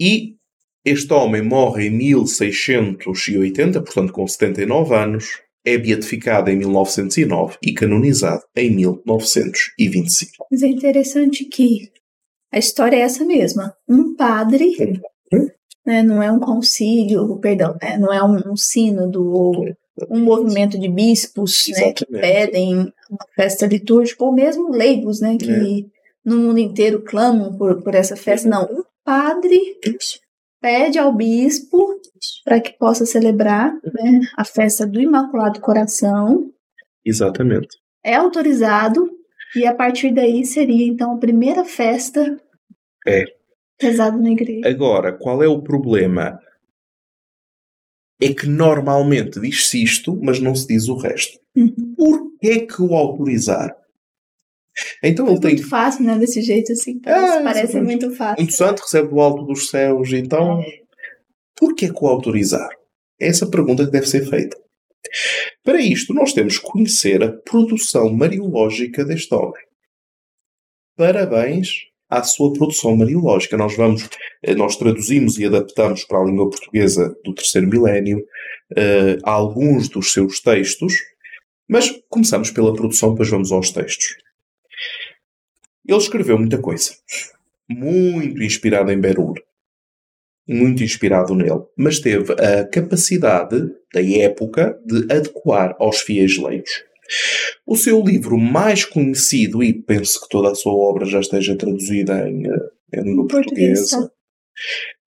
e 0.01 0.35
este 0.83 1.13
homem 1.13 1.43
morre 1.43 1.89
em 1.89 1.91
1680, 1.91 3.83
portanto 3.83 4.13
com 4.13 4.27
79 4.27 4.95
anos, 4.95 5.27
é 5.65 5.77
beatificado 5.77 6.49
em 6.49 6.57
1909 6.57 7.59
e 7.63 7.75
canonizado 7.75 8.43
em 8.57 8.75
1925. 8.75 10.47
Mas 10.51 10.63
é 10.63 10.69
interessante 10.69 11.45
que 11.45 11.91
a 12.53 12.59
história 12.59 12.97
é 12.97 13.01
essa 13.01 13.25
mesma. 13.25 13.75
Um 13.89 14.15
padre, 14.15 15.01
hum. 15.33 15.49
né, 15.85 16.03
não 16.03 16.23
é 16.23 16.31
um 16.31 16.39
concílio, 16.39 17.37
perdão, 17.41 17.77
é, 17.83 17.99
não 17.99 18.13
é 18.13 18.23
um, 18.23 18.53
um 18.53 18.57
sínodo 18.57 19.77
um 20.11 20.21
movimento 20.21 20.79
de 20.79 20.88
bispos 20.88 21.67
né, 21.71 21.93
que 21.93 22.05
pedem 22.07 22.93
uma 23.11 23.26
festa 23.35 23.67
litúrgica, 23.67 24.25
ou 24.25 24.33
mesmo 24.33 24.71
leigos, 24.71 25.21
né, 25.21 25.37
que 25.37 25.50
é. 25.50 25.85
no 26.25 26.37
mundo 26.37 26.59
inteiro 26.59 27.03
clamam 27.03 27.57
por, 27.57 27.83
por 27.83 27.95
essa 27.95 28.17
festa. 28.17 28.49
Não, 28.49 28.65
um 28.65 28.83
padre 29.05 29.79
pede 30.61 30.99
ao 30.99 31.12
bispo 31.12 32.00
para 32.45 32.61
que 32.61 32.73
possa 32.73 33.07
celebrar 33.07 33.73
né, 33.73 34.21
a 34.37 34.45
festa 34.45 34.87
do 34.87 35.00
Imaculado 35.00 35.61
Coração. 35.61 36.50
Exatamente. 37.05 37.69
É 38.05 38.15
autorizado 38.15 39.09
e 39.55 39.67
a 39.67 39.75
partir 39.75 40.12
daí 40.12 40.45
seria 40.45 40.87
então 40.87 41.15
a 41.15 41.19
primeira 41.19 41.65
festa 41.65 42.37
é. 43.07 43.25
pesada 43.79 44.17
na 44.17 44.31
igreja. 44.31 44.69
Agora, 44.69 45.12
qual 45.12 45.43
é 45.43 45.49
o 45.49 45.62
problema? 45.62 46.38
É 48.21 48.33
que 48.33 48.47
normalmente 48.47 49.39
diz-se 49.41 49.83
isto, 49.83 50.19
mas 50.23 50.41
não 50.41 50.55
se 50.55 50.67
diz 50.67 50.89
o 50.89 50.97
resto. 50.97 51.39
Por 51.97 52.33
que 52.41 52.67
o 52.81 52.95
autorizar? 52.95 53.75
Então 55.03 55.27
É 55.27 55.31
ele 55.31 55.41
tem 55.41 55.55
muito 55.55 55.69
fácil, 55.69 56.05
né? 56.05 56.19
Desse 56.19 56.43
jeito 56.43 56.73
assim. 56.73 56.99
Parece, 57.01 57.39
Ah, 57.39 57.43
parece 57.43 57.65
exatamente. 57.65 57.87
muito 58.05 58.17
fácil. 58.17 58.43
muito 58.43 58.55
santo, 58.55 58.81
recebe 58.83 59.09
do 59.09 59.21
alto 59.21 59.45
dos 59.45 59.69
céus, 59.71 60.13
então 60.13 60.63
por 61.57 61.75
que 61.75 61.91
coautorizar? 61.91 62.69
Essa 63.19 63.47
pergunta 63.49 63.87
que 63.87 63.91
deve 63.91 64.07
ser 64.07 64.29
feita. 64.29 64.57
Para 65.65 65.81
isto, 65.81 66.13
nós 66.13 66.33
temos 66.35 66.59
que 66.59 66.67
conhecer 66.67 67.23
a 67.23 67.33
produção 67.33 68.13
mariológica 68.13 69.05
deste 69.05 69.35
homem. 69.35 69.65
Parabéns 70.97 71.87
à 72.09 72.23
sua 72.23 72.53
produção 72.53 72.97
mariológica. 72.97 73.57
Nós 73.57 73.77
vamos, 73.77 74.09
eh, 74.43 74.55
nós 74.55 74.77
traduzimos 74.77 75.39
e 75.39 75.45
adaptamos 75.45 76.05
para 76.05 76.21
a 76.21 76.25
língua 76.25 76.49
portuguesa 76.49 77.17
do 77.25 77.35
terceiro 77.35 77.69
milénio 77.69 78.25
eh, 78.77 79.19
alguns 79.23 79.89
dos 79.89 80.13
seus 80.13 80.41
textos, 80.41 80.95
mas 81.69 81.93
começamos 82.09 82.51
pela 82.51 82.73
produção, 82.73 83.11
depois 83.11 83.29
vamos 83.29 83.53
aos 83.53 83.71
textos. 83.71 84.17
Ele 85.87 85.99
escreveu 85.99 86.39
muita 86.39 86.59
coisa. 86.59 86.93
Muito 87.69 88.43
inspirado 88.43 88.91
em 88.91 89.01
Berul. 89.01 89.35
Muito 90.49 90.83
inspirado 90.83 91.35
nele. 91.35 91.63
Mas 91.77 91.99
teve 91.99 92.33
a 92.35 92.65
capacidade, 92.69 93.73
da 93.93 94.03
época, 94.03 94.79
de 94.85 95.13
adequar 95.13 95.77
aos 95.79 96.01
fiéis 96.01 96.39
leigos. 96.39 96.85
O 97.67 97.77
seu 97.77 98.03
livro 98.03 98.39
mais 98.39 98.85
conhecido, 98.85 99.63
e 99.63 99.73
penso 99.73 100.21
que 100.21 100.29
toda 100.29 100.51
a 100.51 100.55
sua 100.55 100.73
obra 100.73 101.05
já 101.05 101.21
esteja 101.21 101.57
traduzida 101.57 102.29
em, 102.29 102.47
eh, 102.47 102.71
em 102.95 103.03
língua 103.03 103.27
Português, 103.27 103.91
portuguesa, 103.91 104.13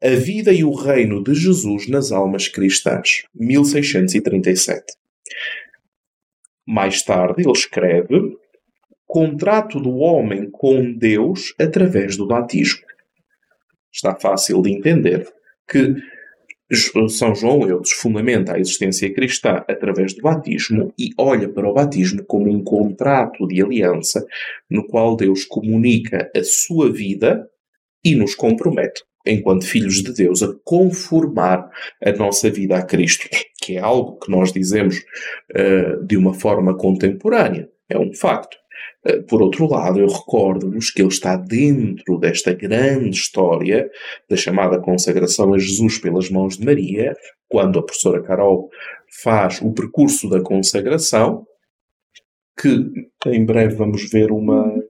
A 0.03 0.10
Vida 0.10 0.53
e 0.53 0.63
o 0.63 0.74
Reino 0.74 1.24
de 1.24 1.34
Jesus 1.34 1.88
nas 1.88 2.12
Almas 2.12 2.48
Cristãs, 2.48 3.24
1637. 3.34 4.94
Mais 6.68 7.01
tarde, 7.01 7.41
ele 7.41 7.51
escreve 7.51 8.38
Contrato 9.08 9.79
do 9.79 9.96
Homem 9.98 10.51
com 10.51 10.94
Deus 10.94 11.56
através 11.60 12.15
do 12.15 12.27
batismo. 12.27 12.86
Está 13.91 14.13
fácil 14.13 14.62
de 14.62 14.72
entender 14.72 15.27
que 15.68 15.96
São 17.09 17.33
João 17.33 17.67
Eudes 17.67 17.91
fundamenta 17.93 18.53
a 18.53 18.59
existência 18.59 19.11
cristã 19.11 19.63
através 19.67 20.13
do 20.13 20.21
batismo 20.21 20.93
e 20.97 21.09
olha 21.17 21.49
para 21.49 21.67
o 21.67 21.73
batismo 21.73 22.23
como 22.25 22.49
um 22.49 22.63
contrato 22.63 23.47
de 23.47 23.61
aliança 23.61 24.23
no 24.69 24.85
qual 24.85 25.15
Deus 25.15 25.45
comunica 25.45 26.29
a 26.35 26.43
sua 26.43 26.91
vida 26.91 27.49
e 28.03 28.15
nos 28.15 28.35
compromete, 28.35 29.03
enquanto 29.25 29.65
filhos 29.65 30.03
de 30.03 30.13
Deus, 30.13 30.43
a 30.43 30.53
conformar 30.63 31.69
a 32.03 32.11
nossa 32.11 32.49
vida 32.49 32.77
a 32.77 32.85
Cristo, 32.85 33.27
que 33.61 33.77
é 33.77 33.79
algo 33.79 34.19
que 34.19 34.31
nós 34.31 34.53
dizemos 34.53 35.03
eh, 35.53 35.97
de 36.03 36.17
uma 36.17 36.33
forma 36.33 36.77
contemporânea. 36.77 37.67
É 37.89 37.97
um 37.97 38.13
facto. 38.13 38.55
Eh, 39.06 39.22
Por 39.22 39.41
outro 39.41 39.68
lado, 39.68 40.00
eu 40.00 40.08
recordo-vos 40.08 40.91
que 40.91 41.01
ele 41.01 41.10
está 41.10 41.36
dentro 41.36 42.18
desta 42.18 42.53
grande 42.53 43.18
história 43.18 43.89
da 44.29 44.36
chamada 44.36 44.79
consagração 44.79 45.53
a 45.53 45.58
Jesus 45.58 45.98
pelas 45.98 46.29
mãos 46.29 46.58
de 46.58 46.65
Maria, 46.65 47.15
quando 47.48 47.79
a 47.79 47.84
professora 47.84 48.22
Carol 48.22 48.70
faz 49.24 49.62
o 49.62 49.72
percurso 49.74 50.29
da 50.29 50.41
consagração, 50.41 51.46
que 52.60 52.91
em 53.27 53.46
breve 53.46 53.75
vamos 53.75 54.10
ver 54.10 54.32
uma, 54.32 54.84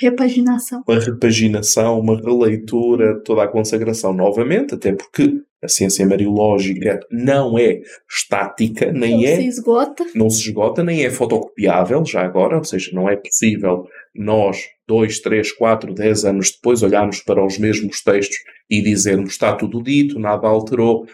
Repaginação. 0.00 0.82
uma 0.86 1.00
repaginação, 1.00 1.98
uma 2.00 2.16
releitura, 2.16 3.20
toda 3.24 3.42
a 3.44 3.48
consagração 3.48 4.12
novamente, 4.12 4.74
até 4.74 4.92
porque 4.92 5.40
a 5.62 5.68
ciência 5.68 6.06
mariológica 6.06 7.00
não 7.10 7.58
é 7.58 7.80
estática, 8.08 8.92
nem 8.92 9.16
Não 9.16 9.24
é 9.24 9.36
se 9.36 9.46
esgota. 9.46 10.06
não 10.14 10.28
se 10.30 10.42
esgota, 10.42 10.84
nem 10.84 11.04
é 11.04 11.10
fotocopiável 11.10 12.04
já 12.04 12.22
agora, 12.22 12.58
ou 12.58 12.64
seja, 12.64 12.90
não 12.92 13.08
é 13.08 13.16
possível 13.16 13.86
nós, 14.14 14.58
dois, 14.86 15.18
três, 15.20 15.50
quatro, 15.50 15.94
dez 15.94 16.24
anos 16.24 16.52
depois, 16.52 16.82
olharmos 16.82 17.20
para 17.20 17.44
os 17.44 17.58
mesmos 17.58 18.02
textos 18.02 18.36
e 18.70 18.82
dizermos 18.82 19.30
está 19.30 19.54
tudo 19.56 19.82
dito, 19.82 20.18
nada 20.18 20.46
alterou. 20.46 21.02
O 21.04 21.06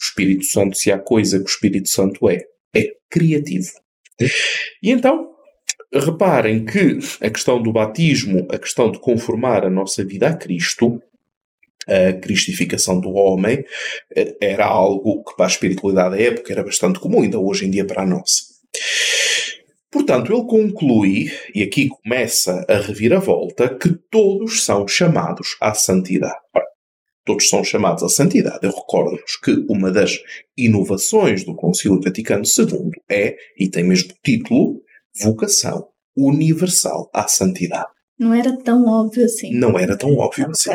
Espírito 0.00 0.44
Santo, 0.44 0.76
se 0.76 0.92
há 0.92 0.98
coisa 0.98 1.38
que 1.38 1.44
o 1.44 1.48
Espírito 1.48 1.88
Santo 1.88 2.28
é, 2.28 2.42
é 2.74 2.92
criativo. 3.10 3.70
E 4.82 4.90
então, 4.90 5.33
reparem 6.00 6.64
que 6.64 6.98
a 7.20 7.30
questão 7.30 7.62
do 7.62 7.72
batismo, 7.72 8.46
a 8.50 8.58
questão 8.58 8.90
de 8.90 8.98
conformar 8.98 9.64
a 9.64 9.70
nossa 9.70 10.04
vida 10.04 10.28
a 10.28 10.34
Cristo, 10.34 11.00
a 11.86 12.12
cristificação 12.14 13.00
do 13.00 13.12
homem, 13.12 13.64
eh, 14.14 14.36
era 14.40 14.66
algo 14.66 15.22
que 15.22 15.36
para 15.36 15.46
a 15.46 15.48
espiritualidade 15.48 16.16
da 16.16 16.22
época 16.22 16.52
era 16.52 16.64
bastante 16.64 16.98
comum, 16.98 17.22
ainda 17.22 17.38
hoje 17.38 17.66
em 17.66 17.70
dia 17.70 17.84
para 17.84 18.02
a 18.02 18.06
nossa. 18.06 18.54
Portanto, 19.90 20.32
ele 20.32 20.44
conclui, 20.44 21.30
e 21.54 21.62
aqui 21.62 21.88
começa 21.88 22.64
a 22.68 22.78
reviravolta, 22.78 23.68
que 23.68 23.90
todos 24.10 24.64
são 24.64 24.88
chamados 24.88 25.56
à 25.60 25.72
santidade. 25.72 26.34
Todos 27.24 27.48
são 27.48 27.62
chamados 27.62 28.02
à 28.02 28.08
santidade. 28.08 28.58
Eu 28.62 28.72
recordo-vos 28.72 29.36
que 29.36 29.64
uma 29.68 29.92
das 29.92 30.18
inovações 30.56 31.44
do 31.44 31.54
Concílio 31.54 32.00
Vaticano 32.00 32.44
II 32.44 32.90
é, 33.08 33.36
e 33.56 33.68
tem 33.68 33.84
mesmo 33.84 34.12
título, 34.22 34.82
vocação 35.20 35.88
universal 36.16 37.10
à 37.12 37.26
santidade. 37.26 37.94
Não 38.18 38.32
era 38.32 38.56
tão 38.56 38.86
óbvio 38.86 39.24
assim. 39.24 39.52
Não 39.54 39.76
era 39.76 39.96
tão 39.96 40.16
óbvio 40.16 40.46
A 40.46 40.50
assim. 40.50 40.70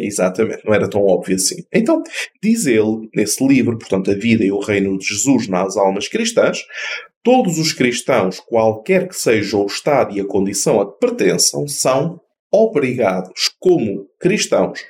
Exatamente, 0.00 0.64
não 0.64 0.72
era 0.72 0.88
tão 0.88 1.02
óbvio 1.02 1.34
assim. 1.34 1.56
Então, 1.72 2.02
diz 2.42 2.66
ele, 2.66 3.08
nesse 3.14 3.44
livro, 3.44 3.76
portanto, 3.76 4.10
A 4.12 4.14
Vida 4.14 4.44
e 4.44 4.52
o 4.52 4.60
Reino 4.60 4.96
de 4.96 5.04
Jesus 5.04 5.48
nas 5.48 5.76
Almas 5.76 6.06
Cristãs, 6.06 6.64
todos 7.22 7.58
os 7.58 7.72
cristãos, 7.72 8.38
qualquer 8.38 9.08
que 9.08 9.16
seja 9.16 9.56
o 9.56 9.66
estado 9.66 10.16
e 10.16 10.20
a 10.20 10.24
condição 10.24 10.80
a 10.80 10.92
que 10.92 10.98
pertençam, 11.00 11.66
são 11.66 12.20
obrigados, 12.52 13.50
como 13.58 14.06
cristãos 14.20 14.80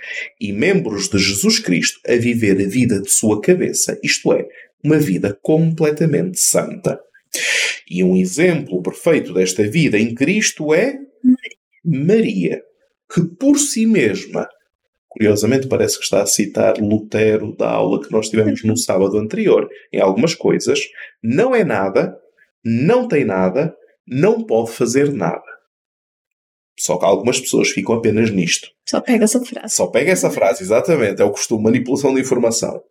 e 0.40 0.52
membros 0.52 1.08
de 1.08 1.16
Jesus 1.18 1.58
Cristo, 1.58 2.00
a 2.06 2.16
viver 2.16 2.60
a 2.60 2.68
vida 2.68 3.00
de 3.00 3.08
sua 3.08 3.40
cabeça, 3.40 3.98
isto 4.02 4.32
é, 4.32 4.46
uma 4.84 4.98
vida 4.98 5.38
completamente 5.40 6.40
santa. 6.40 7.00
E 7.88 8.02
um 8.02 8.16
exemplo 8.16 8.82
perfeito 8.82 9.32
desta 9.32 9.62
vida 9.68 9.98
em 9.98 10.14
Cristo 10.14 10.72
é 10.72 10.98
Maria, 11.84 12.62
que 13.12 13.22
por 13.38 13.58
si 13.58 13.86
mesma, 13.86 14.48
curiosamente 15.08 15.66
parece 15.66 15.98
que 15.98 16.04
está 16.04 16.22
a 16.22 16.26
citar 16.26 16.78
Lutero 16.78 17.54
da 17.56 17.70
aula 17.70 18.02
que 18.02 18.12
nós 18.12 18.28
tivemos 18.28 18.62
no 18.64 18.76
sábado 18.76 19.18
anterior, 19.18 19.68
em 19.92 20.00
algumas 20.00 20.34
coisas, 20.34 20.80
não 21.22 21.54
é 21.54 21.64
nada, 21.64 22.16
não 22.64 23.08
tem 23.08 23.24
nada, 23.24 23.74
não 24.06 24.44
pode 24.44 24.72
fazer 24.72 25.12
nada. 25.12 25.42
Só 26.78 26.96
que 26.98 27.04
algumas 27.04 27.40
pessoas 27.40 27.68
ficam 27.68 27.96
apenas 27.96 28.30
nisto. 28.30 28.68
Só 28.88 29.00
pega 29.00 29.24
essa 29.24 29.44
frase. 29.44 29.74
Só 29.74 29.86
pega 29.88 30.10
essa 30.10 30.30
frase, 30.30 30.62
exatamente, 30.62 31.20
é 31.20 31.24
o 31.24 31.30
costume, 31.30 31.64
manipulação 31.64 32.14
de 32.14 32.20
informação. 32.20 32.82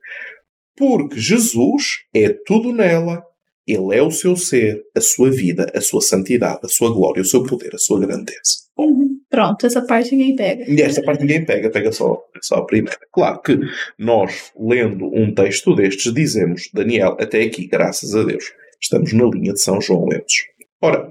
Porque 0.78 1.20
Jesus 1.20 2.06
é 2.14 2.30
tudo 2.46 2.72
nela, 2.72 3.24
ele 3.68 3.96
é 3.96 4.02
o 4.02 4.12
seu 4.12 4.36
ser, 4.36 4.82
a 4.96 5.02
sua 5.02 5.30
vida, 5.30 5.72
a 5.74 5.82
sua 5.82 6.02
santidade, 6.02 6.60
a 6.64 6.68
sua 6.68 6.92
glória, 6.92 7.22
o 7.22 7.26
seu 7.26 7.44
poder, 7.44 7.74
a 7.74 7.78
sua 7.78 8.00
grandeza. 8.00 8.62
Uhum. 8.78 9.20
Pronto, 9.30 9.66
essa 9.66 9.82
parte 9.86 10.12
ninguém 10.12 10.36
pega. 10.36 10.66
E 10.68 10.82
esta 10.82 11.02
parte 11.04 11.22
ninguém 11.22 11.46
pega, 11.46 11.70
pega 11.70 11.92
só, 11.92 12.22
só 12.42 12.56
a 12.56 12.66
primeira. 12.66 13.00
Claro 13.14 13.42
que 13.42 13.58
nós, 13.98 14.52
lendo 14.60 15.06
um 15.06 15.34
texto 15.34 15.74
destes, 15.74 16.14
dizemos, 16.14 16.70
Daniel, 16.74 17.16
até 17.20 17.42
aqui, 17.42 17.68
graças 17.68 18.14
a 18.14 18.24
Deus, 18.24 18.52
estamos 18.82 19.14
na 19.14 19.26
linha 19.26 19.54
de 19.54 19.62
São 19.62 19.80
João 19.80 20.08
Eudes. 20.12 20.36
Ora, 20.82 21.10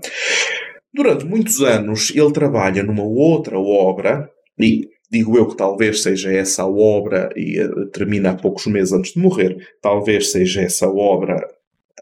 durante 0.93 1.25
muitos 1.25 1.63
anos 1.63 2.11
ele 2.15 2.33
trabalha 2.33 2.83
numa 2.83 3.05
outra 3.05 3.59
obra, 3.59 4.29
e 4.59 4.89
digo 5.11 5.39
eu 5.39 5.47
que 5.47 5.57
talvez 5.57 6.03
seja 6.03 6.33
essa 6.33 6.63
a 6.63 6.69
obra, 6.69 7.31
e 7.35 7.59
eh, 7.59 7.69
termina 7.93 8.31
há 8.31 8.35
poucos 8.35 8.67
meses 8.67 8.93
antes 8.93 9.13
de 9.15 9.21
morrer, 9.21 9.57
talvez 9.81 10.31
seja 10.33 10.61
essa 10.61 10.87
a 10.87 10.93
obra 10.93 11.41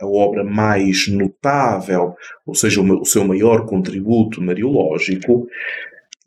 a 0.00 0.06
obra 0.06 0.44
mais 0.44 1.08
notável, 1.08 2.14
ou 2.46 2.54
seja, 2.54 2.80
o 2.80 3.04
seu 3.04 3.24
maior 3.24 3.66
contributo 3.66 4.40
mariológico, 4.40 5.48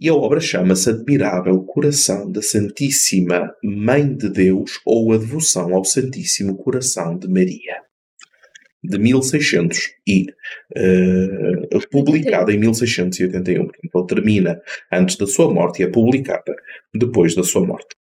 e 0.02 0.10
a 0.10 0.16
obra 0.16 0.40
chama-se 0.40 0.90
Admirável 0.90 1.62
Coração 1.62 2.32
da 2.32 2.42
Santíssima 2.42 3.54
Mãe 3.64 4.16
de 4.16 4.30
Deus 4.30 4.82
ou 4.84 5.14
a 5.14 5.18
Devoção 5.18 5.76
ao 5.76 5.86
Santíssimo 5.86 6.58
Coração 6.58 7.16
de 7.16 7.28
Maria. 7.28 7.84
De 8.84 8.98
1600 8.98 9.92
e 10.08 10.26
eh, 10.76 11.78
publicada 11.92 12.52
em 12.52 12.58
1681. 12.58 13.68
Portanto, 13.92 14.18
ele 14.18 14.24
termina 14.24 14.62
antes 14.92 15.18
da 15.18 15.28
sua 15.28 15.54
morte 15.54 15.84
e 15.84 15.86
é 15.86 15.88
publicada 15.88 16.56
depois 16.92 17.36
da 17.36 17.44
sua 17.44 17.64
morte. 17.64 17.96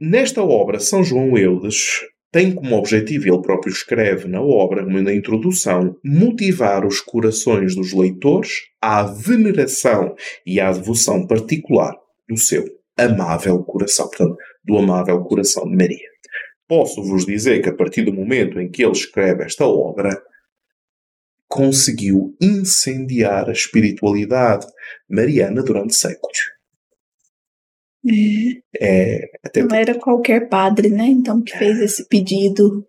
Nesta 0.00 0.42
obra, 0.42 0.80
São 0.80 1.04
João 1.04 1.38
Eudes 1.38 2.00
tem 2.30 2.54
como 2.54 2.76
objetivo, 2.76 3.26
ele 3.26 3.42
próprio 3.42 3.72
escreve 3.72 4.28
na 4.28 4.40
obra, 4.40 4.84
na 4.84 5.14
introdução, 5.14 5.96
motivar 6.04 6.86
os 6.86 7.00
corações 7.00 7.74
dos 7.74 7.92
leitores 7.92 8.66
à 8.80 9.02
veneração 9.02 10.14
e 10.44 10.60
à 10.60 10.70
devoção 10.70 11.26
particular 11.26 11.94
do 12.28 12.36
seu 12.36 12.64
amável 12.96 13.62
coração, 13.62 14.08
portanto, 14.08 14.36
do 14.62 14.76
amável 14.76 15.20
coração 15.24 15.64
de 15.64 15.76
Maria. 15.76 16.08
Posso 16.66 17.02
vos 17.02 17.24
dizer 17.24 17.62
que 17.62 17.70
a 17.70 17.74
partir 17.74 18.02
do 18.02 18.12
momento 18.12 18.60
em 18.60 18.70
que 18.70 18.84
ele 18.84 18.92
escreve 18.92 19.44
esta 19.44 19.66
obra, 19.66 20.10
conseguiu 21.48 22.36
incendiar 22.38 23.48
a 23.48 23.52
espiritualidade 23.52 24.66
mariana 25.08 25.62
durante 25.62 25.94
séculos. 25.94 26.57
É, 28.80 29.20
até 29.44 29.62
Não 29.62 29.76
era 29.76 29.98
qualquer 29.98 30.48
padre, 30.48 30.88
né? 30.88 31.06
Então, 31.06 31.42
que 31.42 31.56
fez 31.56 31.78
esse 31.80 32.08
pedido. 32.08 32.86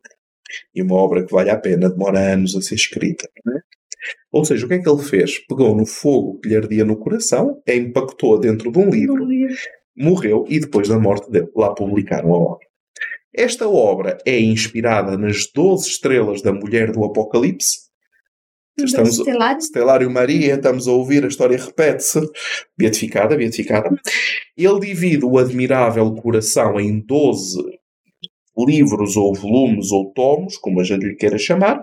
E 0.74 0.82
uma 0.82 0.96
obra 0.96 1.26
que 1.26 1.32
vale 1.32 1.50
a 1.50 1.58
pena, 1.58 1.90
demora 1.90 2.20
anos 2.20 2.56
a 2.56 2.62
ser 2.62 2.76
escrita. 2.76 3.30
Né? 3.46 3.60
Ou 4.32 4.46
seja, 4.46 4.66
o 4.66 4.70
que 4.70 4.76
é 4.76 4.80
que 4.80 4.90
ele 4.90 5.02
fez? 5.02 5.40
Pegou 5.46 5.76
no 5.76 5.86
fogo 5.86 6.40
que 6.40 6.50
lhe 6.50 6.56
ardia 6.56 6.86
no 6.86 6.98
coração, 6.98 7.62
a 7.68 7.74
impactou 7.74 8.40
dentro 8.40 8.72
de 8.72 8.80
um 8.80 8.90
livro, 8.90 9.28
morreu 9.98 10.46
e 10.48 10.60
depois 10.60 10.88
da 10.88 11.00
morte 11.00 11.30
dele, 11.30 11.50
lá 11.56 11.74
publicaram 11.74 12.34
a 12.34 12.38
obra. 12.38 12.68
Esta 13.34 13.68
obra 13.68 14.18
é 14.26 14.40
inspirada 14.40 15.18
nas 15.18 15.52
12 15.54 15.88
estrelas 15.88 16.42
da 16.42 16.52
mulher 16.52 16.92
do 16.92 17.04
Apocalipse, 17.04 17.89
Estamos, 18.86 19.20
Estelário. 19.20 19.60
Estelário 19.60 20.12
Maria, 20.12 20.56
estamos 20.56 20.88
a 20.88 20.92
ouvir, 20.92 21.24
a 21.24 21.28
história 21.28 21.58
repete-se. 21.58 22.20
Beatificada, 22.78 23.36
beatificada. 23.36 23.90
Ele 24.58 24.80
divide 24.80 25.26
o 25.26 25.38
admirável 25.38 26.14
coração 26.16 26.80
em 26.80 27.00
12 27.00 27.58
livros 28.58 29.16
ou 29.16 29.34
volumes 29.34 29.92
ou 29.92 30.12
tomos, 30.14 30.58
como 30.58 30.82
a 30.82 30.84
gente 30.84 31.06
lhe 31.06 31.16
queira 31.16 31.38
chamar, 31.38 31.82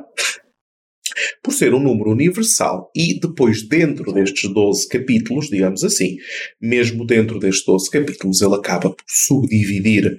por 1.42 1.52
ser 1.52 1.72
um 1.72 1.80
número 1.80 2.10
universal. 2.10 2.90
E 2.94 3.18
depois, 3.18 3.66
dentro 3.66 4.12
destes 4.12 4.52
12 4.52 4.88
capítulos, 4.88 5.48
digamos 5.48 5.82
assim, 5.84 6.16
mesmo 6.60 7.06
dentro 7.06 7.38
destes 7.38 7.64
12 7.64 7.90
capítulos, 7.90 8.42
ele 8.42 8.54
acaba 8.54 8.90
por 8.90 9.04
subdividir, 9.06 10.18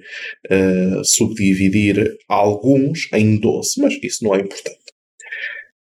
uh, 0.50 1.04
subdividir 1.04 2.16
alguns 2.28 3.08
em 3.12 3.38
12, 3.38 3.80
mas 3.80 3.98
isso 4.02 4.24
não 4.24 4.34
é 4.34 4.40
importante 4.40 4.87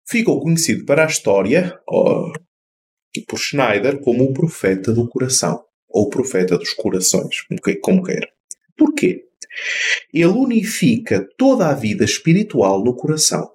ficou 0.06 0.40
conhecido 0.40 0.84
para 0.84 1.04
a 1.04 1.06
história, 1.06 1.78
oh, 1.88 2.32
por 3.28 3.38
Schneider, 3.38 4.00
como 4.00 4.25
o 4.25 4.32
profeta 4.32 4.92
do 4.92 5.08
coração, 5.08 5.64
ou 5.88 6.04
o 6.04 6.11
profeta 6.11 6.58
dos 6.58 6.73
corações, 6.73 7.44
como 7.80 8.02
queira. 8.02 8.28
Porquê? 8.76 9.25
Ele 10.12 10.26
unifica 10.26 11.26
toda 11.38 11.68
a 11.68 11.75
vida 11.75 12.04
espiritual 12.04 12.82
no 12.82 12.94
coração. 12.94 13.50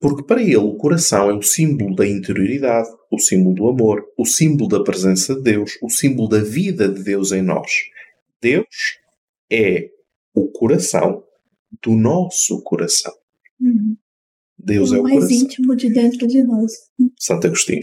Porque 0.00 0.24
para 0.24 0.42
ele 0.42 0.56
o 0.56 0.74
coração 0.74 1.30
é 1.30 1.34
o 1.34 1.42
símbolo 1.42 1.94
da 1.94 2.06
interioridade, 2.06 2.88
o 3.10 3.18
símbolo 3.18 3.54
do 3.54 3.68
amor, 3.68 4.04
o 4.18 4.24
símbolo 4.24 4.68
da 4.68 4.82
presença 4.82 5.34
de 5.36 5.42
Deus, 5.42 5.78
o 5.80 5.88
símbolo 5.88 6.28
da 6.28 6.40
vida 6.40 6.88
de 6.88 7.04
Deus 7.04 7.30
em 7.30 7.42
nós. 7.42 7.70
Deus 8.40 8.98
é 9.50 9.90
o 10.34 10.50
coração 10.50 11.22
do 11.80 11.92
nosso 11.92 12.62
coração. 12.62 13.14
Deus 14.62 14.90
o 14.92 14.96
é 14.96 15.00
o 15.00 15.02
mais 15.02 15.16
coração. 15.16 15.38
íntimo 15.38 15.76
de 15.76 15.92
dentro 15.92 16.26
de 16.26 16.42
nós. 16.42 16.72
Santo 17.18 17.46
Agostinho. 17.46 17.82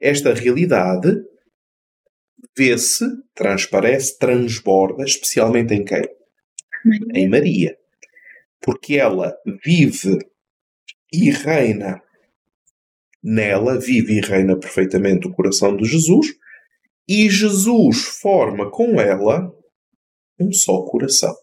Esta 0.00 0.34
realidade 0.34 1.22
vê-se, 2.56 3.04
transparece, 3.34 4.18
transborda, 4.18 5.04
especialmente 5.04 5.74
em 5.74 5.84
quem? 5.84 6.02
Maria. 6.84 7.06
Em 7.14 7.28
Maria. 7.28 7.78
Porque 8.60 8.96
ela 8.96 9.36
vive 9.64 10.18
e 11.12 11.30
reina 11.30 12.02
nela, 13.22 13.78
vive 13.78 14.14
e 14.14 14.20
reina 14.20 14.58
perfeitamente 14.58 15.28
o 15.28 15.32
coração 15.32 15.76
de 15.76 15.84
Jesus, 15.84 16.26
e 17.08 17.30
Jesus 17.30 18.02
forma 18.20 18.70
com 18.70 19.00
ela 19.00 19.54
um 20.40 20.52
só 20.52 20.82
coração. 20.82 21.34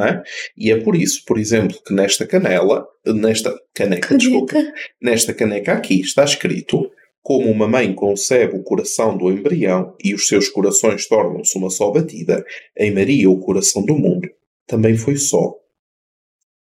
É? 0.00 0.22
E 0.56 0.72
é 0.72 0.80
por 0.80 0.96
isso, 0.96 1.22
por 1.26 1.38
exemplo, 1.38 1.78
que 1.86 1.92
nesta 1.92 2.26
canela, 2.26 2.86
nesta 3.06 3.50
caneca, 3.74 4.08
caneca. 4.08 4.16
desculpa, 4.16 4.54
nesta 5.00 5.34
caneca 5.34 5.74
aqui 5.74 6.00
está 6.00 6.24
escrito 6.24 6.90
como 7.20 7.50
uma 7.50 7.68
mãe 7.68 7.94
concebe 7.94 8.56
o 8.56 8.62
coração 8.62 9.16
do 9.16 9.30
embrião 9.30 9.94
e 10.02 10.14
os 10.14 10.26
seus 10.26 10.48
corações 10.48 11.06
tornam-se 11.06 11.56
uma 11.58 11.68
só 11.68 11.90
batida, 11.90 12.42
em 12.76 12.92
Maria 12.92 13.30
o 13.30 13.38
coração 13.38 13.84
do 13.84 13.94
mundo 13.94 14.28
também 14.72 14.96
foi 14.96 15.16
só. 15.16 15.54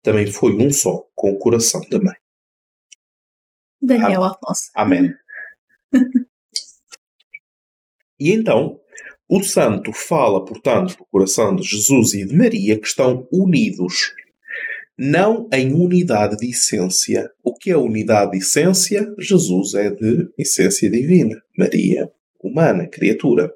Também 0.03 0.27
foi 0.27 0.53
um 0.53 0.69
só 0.69 1.07
com 1.15 1.31
o 1.31 1.39
coração 1.39 1.79
da 1.89 1.97
mãe. 1.97 2.15
Daniel 3.81 4.25
Afonso. 4.25 4.69
Amém. 4.75 5.13
e 8.19 8.33
então, 8.33 8.80
o 9.33 9.41
santo 9.41 9.93
fala, 9.93 10.43
portanto, 10.43 10.97
do 10.97 11.05
coração 11.05 11.55
de 11.55 11.63
Jesus 11.63 12.13
e 12.13 12.25
de 12.25 12.35
Maria 12.35 12.77
que 12.77 12.85
estão 12.85 13.25
unidos, 13.31 14.11
não 14.99 15.47
em 15.53 15.73
unidade 15.73 16.35
de 16.35 16.49
essência. 16.49 17.31
O 17.41 17.53
que 17.55 17.71
é 17.71 17.77
unidade 17.77 18.31
de 18.31 18.39
essência? 18.39 19.07
Jesus 19.17 19.73
é 19.73 19.89
de 19.89 20.27
essência 20.37 20.91
divina, 20.91 21.41
Maria, 21.57 22.11
humana, 22.43 22.85
criatura, 22.85 23.49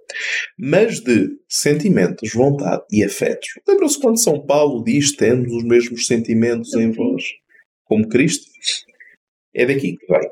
mas 0.57 1.01
de 1.01 1.31
sentimentos, 1.49 2.31
vontade 2.33 2.85
e 2.89 3.03
afetos. 3.03 3.49
Lembram-se 3.67 3.99
quando 3.99 4.23
São 4.23 4.45
Paulo 4.45 4.81
diz: 4.81 5.11
temos 5.11 5.51
os 5.51 5.65
mesmos 5.65 6.07
sentimentos 6.07 6.73
em 6.75 6.89
vós, 6.89 7.21
como 7.83 8.07
Cristo? 8.07 8.45
É 9.53 9.65
daqui 9.65 9.97
que 9.97 10.07
vem. 10.07 10.29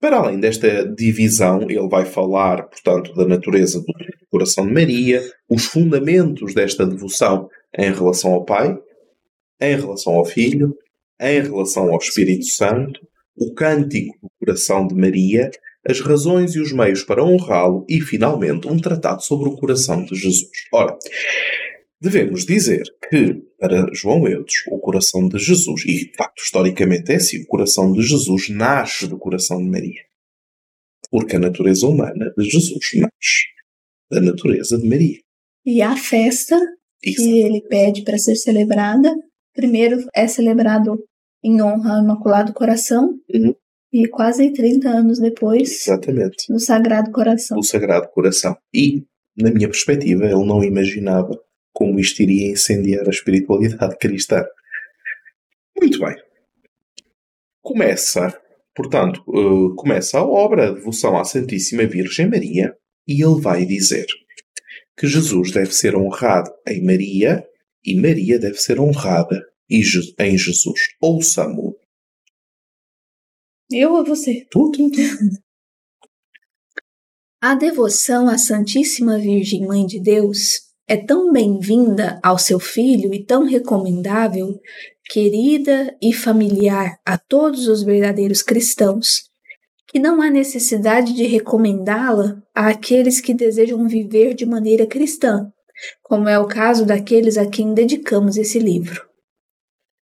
Para 0.00 0.18
além 0.18 0.38
desta 0.38 0.84
divisão, 0.94 1.62
ele 1.62 1.88
vai 1.88 2.04
falar, 2.04 2.68
portanto, 2.68 3.14
da 3.14 3.26
natureza 3.26 3.80
do 3.80 3.86
coração 4.30 4.66
de 4.66 4.72
Maria, 4.72 5.22
os 5.48 5.64
fundamentos 5.64 6.54
desta 6.54 6.86
devoção 6.86 7.48
em 7.76 7.92
relação 7.92 8.34
ao 8.34 8.44
Pai, 8.44 8.76
em 9.60 9.76
relação 9.76 10.14
ao 10.14 10.24
Filho, 10.24 10.74
em 11.20 11.40
relação 11.40 11.90
ao 11.90 11.98
Espírito 11.98 12.44
Santo, 12.46 13.00
o 13.36 13.54
cântico 13.54 14.14
do 14.22 14.30
coração 14.38 14.86
de 14.86 14.94
Maria, 14.94 15.50
as 15.88 16.00
razões 16.00 16.54
e 16.54 16.60
os 16.60 16.72
meios 16.72 17.02
para 17.02 17.24
honrá-lo 17.24 17.84
e, 17.88 18.00
finalmente, 18.00 18.66
um 18.66 18.78
tratado 18.78 19.22
sobre 19.22 19.48
o 19.48 19.56
coração 19.56 20.04
de 20.04 20.14
Jesus. 20.14 20.48
Ora, 20.72 20.96
devemos 22.00 22.44
dizer 22.44 22.84
que, 23.08 23.42
para 23.58 23.92
João 23.92 24.26
Eudes, 24.28 24.54
o 24.70 24.78
coração 24.78 25.28
de 25.28 25.38
Jesus, 25.38 25.84
e 25.84 26.10
de 26.10 26.12
facto 26.16 26.42
historicamente 26.42 27.12
é 27.12 27.16
assim, 27.16 27.42
o 27.42 27.46
coração 27.46 27.92
de 27.92 28.02
Jesus 28.02 28.48
nasce 28.48 29.06
do 29.06 29.18
coração 29.18 29.58
de 29.58 29.68
Maria. 29.68 30.02
Porque 31.10 31.36
a 31.36 31.40
natureza 31.40 31.86
humana 31.86 32.32
de 32.36 32.44
Jesus 32.44 32.90
nasce 32.94 33.46
da 34.10 34.20
natureza 34.20 34.78
de 34.78 34.88
Maria. 34.88 35.18
E 35.64 35.82
a 35.82 35.96
festa 35.96 36.56
Isso. 37.02 37.16
que 37.16 37.42
ele 37.42 37.60
pede 37.62 38.02
para 38.02 38.18
ser 38.18 38.36
celebrada, 38.36 39.14
primeiro 39.54 40.04
é 40.14 40.28
celebrado 40.28 41.02
em 41.42 41.62
honra 41.62 41.96
ao 41.96 42.02
Imaculado 42.02 42.52
Coração, 42.52 43.18
uhum. 43.32 43.54
e 43.92 44.08
quase 44.08 44.52
30 44.52 44.88
anos 44.88 45.18
depois, 45.18 45.86
Exatamente. 45.86 46.50
no 46.50 46.58
Sagrado 46.58 47.10
Coração. 47.10 47.58
O 47.58 47.62
Sagrado 47.62 48.08
Coração. 48.08 48.56
E, 48.74 49.04
na 49.36 49.50
minha 49.50 49.68
perspectiva, 49.68 50.24
ele 50.24 50.44
não 50.44 50.62
imaginava 50.62 51.40
como 51.76 52.00
isto 52.00 52.22
iria 52.22 52.52
incendiar 52.52 53.06
a 53.06 53.10
espiritualidade 53.10 53.96
cristã. 54.00 54.42
Muito 55.78 56.00
bem. 56.00 56.16
Começa, 57.62 58.34
portanto, 58.74 59.22
uh, 59.28 59.74
começa 59.76 60.18
a 60.18 60.24
obra, 60.24 60.68
a 60.68 60.72
devoção 60.72 61.18
à 61.18 61.24
Santíssima 61.24 61.84
Virgem 61.84 62.30
Maria, 62.30 62.74
e 63.06 63.22
ele 63.22 63.42
vai 63.42 63.66
dizer 63.66 64.06
que 64.96 65.06
Jesus 65.06 65.50
deve 65.50 65.74
ser 65.74 65.94
honrado 65.94 66.50
em 66.66 66.82
Maria 66.82 67.46
e 67.84 67.94
Maria 67.94 68.38
deve 68.38 68.56
ser 68.56 68.80
honrada 68.80 69.44
em 69.68 69.82
Jesus. 69.82 70.80
Ouça-mo. 70.98 71.76
Eu 73.70 73.92
ou 73.92 74.04
você? 74.04 74.46
Tu, 74.50 74.70
tu, 74.70 74.90
tu. 74.90 75.00
A 77.42 77.54
devoção 77.54 78.28
à 78.28 78.38
Santíssima 78.38 79.18
Virgem 79.18 79.66
Mãe 79.66 79.84
de 79.84 80.00
Deus 80.00 80.65
é 80.88 80.96
tão 80.96 81.32
bem-vinda 81.32 82.20
ao 82.22 82.38
seu 82.38 82.60
filho 82.60 83.12
e 83.12 83.24
tão 83.24 83.44
recomendável, 83.44 84.60
querida 85.10 85.96
e 86.00 86.12
familiar 86.12 86.98
a 87.04 87.18
todos 87.18 87.66
os 87.66 87.82
verdadeiros 87.82 88.40
cristãos, 88.40 89.24
que 89.88 89.98
não 89.98 90.22
há 90.22 90.30
necessidade 90.30 91.12
de 91.12 91.24
recomendá-la 91.24 92.40
àqueles 92.54 93.20
que 93.20 93.34
desejam 93.34 93.86
viver 93.88 94.34
de 94.34 94.46
maneira 94.46 94.86
cristã, 94.86 95.50
como 96.02 96.28
é 96.28 96.38
o 96.38 96.46
caso 96.46 96.86
daqueles 96.86 97.36
a 97.36 97.46
quem 97.46 97.74
dedicamos 97.74 98.36
esse 98.36 98.58
livro. 98.58 99.04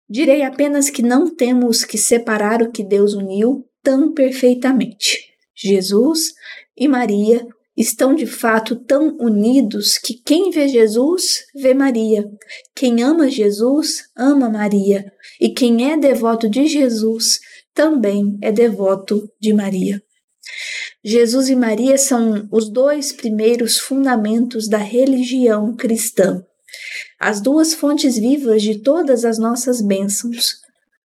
Direi 0.08 0.42
apenas 0.42 0.90
que 0.90 1.02
não 1.02 1.34
temos 1.34 1.82
que 1.82 1.96
separar 1.96 2.62
o 2.62 2.70
que 2.70 2.84
Deus 2.84 3.14
uniu 3.14 3.64
tão 3.82 4.12
perfeitamente. 4.12 5.18
Jesus 5.56 6.34
e 6.76 6.86
Maria 6.86 7.46
estão 7.76 8.14
de 8.14 8.26
fato 8.26 8.76
tão 8.76 9.16
unidos 9.18 9.98
que 9.98 10.14
quem 10.14 10.50
vê 10.50 10.68
Jesus 10.68 11.44
vê 11.54 11.74
Maria, 11.74 12.24
quem 12.74 13.02
ama 13.02 13.28
Jesus 13.28 14.04
ama 14.16 14.48
Maria, 14.48 15.12
e 15.40 15.48
quem 15.50 15.90
é 15.90 15.96
devoto 15.96 16.48
de 16.48 16.66
Jesus 16.66 17.40
também 17.74 18.38
é 18.40 18.52
devoto 18.52 19.28
de 19.40 19.52
Maria. 19.52 20.00
Jesus 21.04 21.48
e 21.48 21.56
Maria 21.56 21.98
são 21.98 22.48
os 22.50 22.70
dois 22.70 23.12
primeiros 23.12 23.78
fundamentos 23.78 24.68
da 24.68 24.78
religião 24.78 25.74
cristã, 25.74 26.42
as 27.18 27.40
duas 27.40 27.74
fontes 27.74 28.16
vivas 28.16 28.62
de 28.62 28.80
todas 28.80 29.24
as 29.24 29.38
nossas 29.38 29.80
bênçãos, 29.80 30.54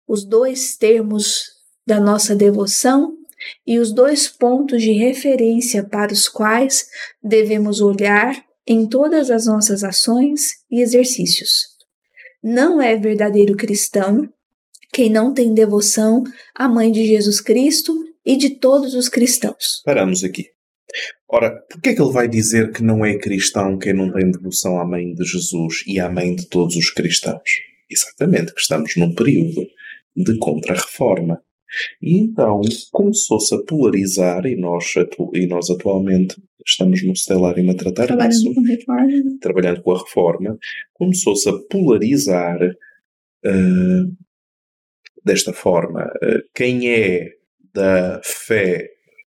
os 0.08 0.24
dois 0.24 0.78
termos 0.78 1.44
da 1.86 2.00
nossa 2.00 2.36
devoção 2.36 3.19
e 3.66 3.80
os 3.80 3.94
dois 3.94 4.28
pontos 4.28 4.82
de 4.82 4.92
referência 4.92 5.84
para 5.84 6.14
os 6.14 6.28
quais 6.28 6.88
devemos 7.24 7.82
olhar 7.82 8.44
em 8.68 8.88
todas 8.88 9.32
as 9.32 9.46
nossas 9.46 9.84
ações 9.84 10.52
e 10.70 10.82
exercícios. 10.82 11.68
Não 12.44 12.82
é 12.82 12.96
verdadeiro 12.96 13.56
cristão 13.56 14.30
quem 14.94 15.10
não 15.10 15.34
tem 15.34 15.54
devoção 15.54 16.24
à 16.56 16.68
Mãe 16.68 16.92
de 16.92 17.06
Jesus 17.06 17.42
Cristo 17.42 17.94
e 18.26 18.38
de 18.38 18.52
todos 18.52 18.94
os 18.94 19.10
cristãos. 19.10 19.82
Paramos 19.86 20.24
aqui. 20.24 20.46
Ora, 21.28 21.52
por 21.70 21.80
que 21.82 21.90
é 21.90 21.96
que 21.96 22.02
ele 22.02 22.12
vai 22.12 22.28
dizer 22.28 22.72
que 22.72 22.84
não 22.84 23.06
é 23.06 23.18
cristão 23.18 23.78
quem 23.78 23.94
não 23.94 24.12
tem 24.12 24.32
devoção 24.32 24.80
à 24.80 24.86
Mãe 24.86 25.14
de 25.14 25.24
Jesus 25.24 25.84
e 25.86 26.00
à 26.00 26.10
Mãe 26.10 26.36
de 26.36 26.48
todos 26.48 26.76
os 26.76 26.90
cristãos? 26.90 27.50
Exatamente, 27.90 28.54
que 28.54 28.62
estamos 28.62 28.96
num 28.96 29.14
período 29.14 29.68
de 30.16 30.38
contra-reforma. 30.38 31.42
E 32.02 32.18
então 32.18 32.62
começou-se 32.92 33.54
a 33.54 33.64
polarizar, 33.64 34.46
e 34.46 34.56
nós, 34.56 34.94
e 35.34 35.48
nós 35.48 35.70
atualmente 35.70 36.36
estamos 36.66 37.04
no 37.04 37.16
Stellarium 37.16 37.72
a 37.72 37.76
tratar 37.76 38.08
Trabalhando 38.08 38.32
disso, 38.32 38.54
com 38.54 38.62
reforma. 38.62 39.38
trabalhando 39.42 39.82
com 39.82 39.92
a 39.92 40.00
reforma, 40.00 40.58
começou-se 40.94 41.50
a 41.50 41.54
polarizar 41.70 42.62
uh, 42.62 44.18
desta 45.24 45.54
forma. 45.54 46.06
Uh, 46.24 46.42
quem 46.54 46.90
é 46.92 47.30
da 47.74 48.22
fé 48.24 48.90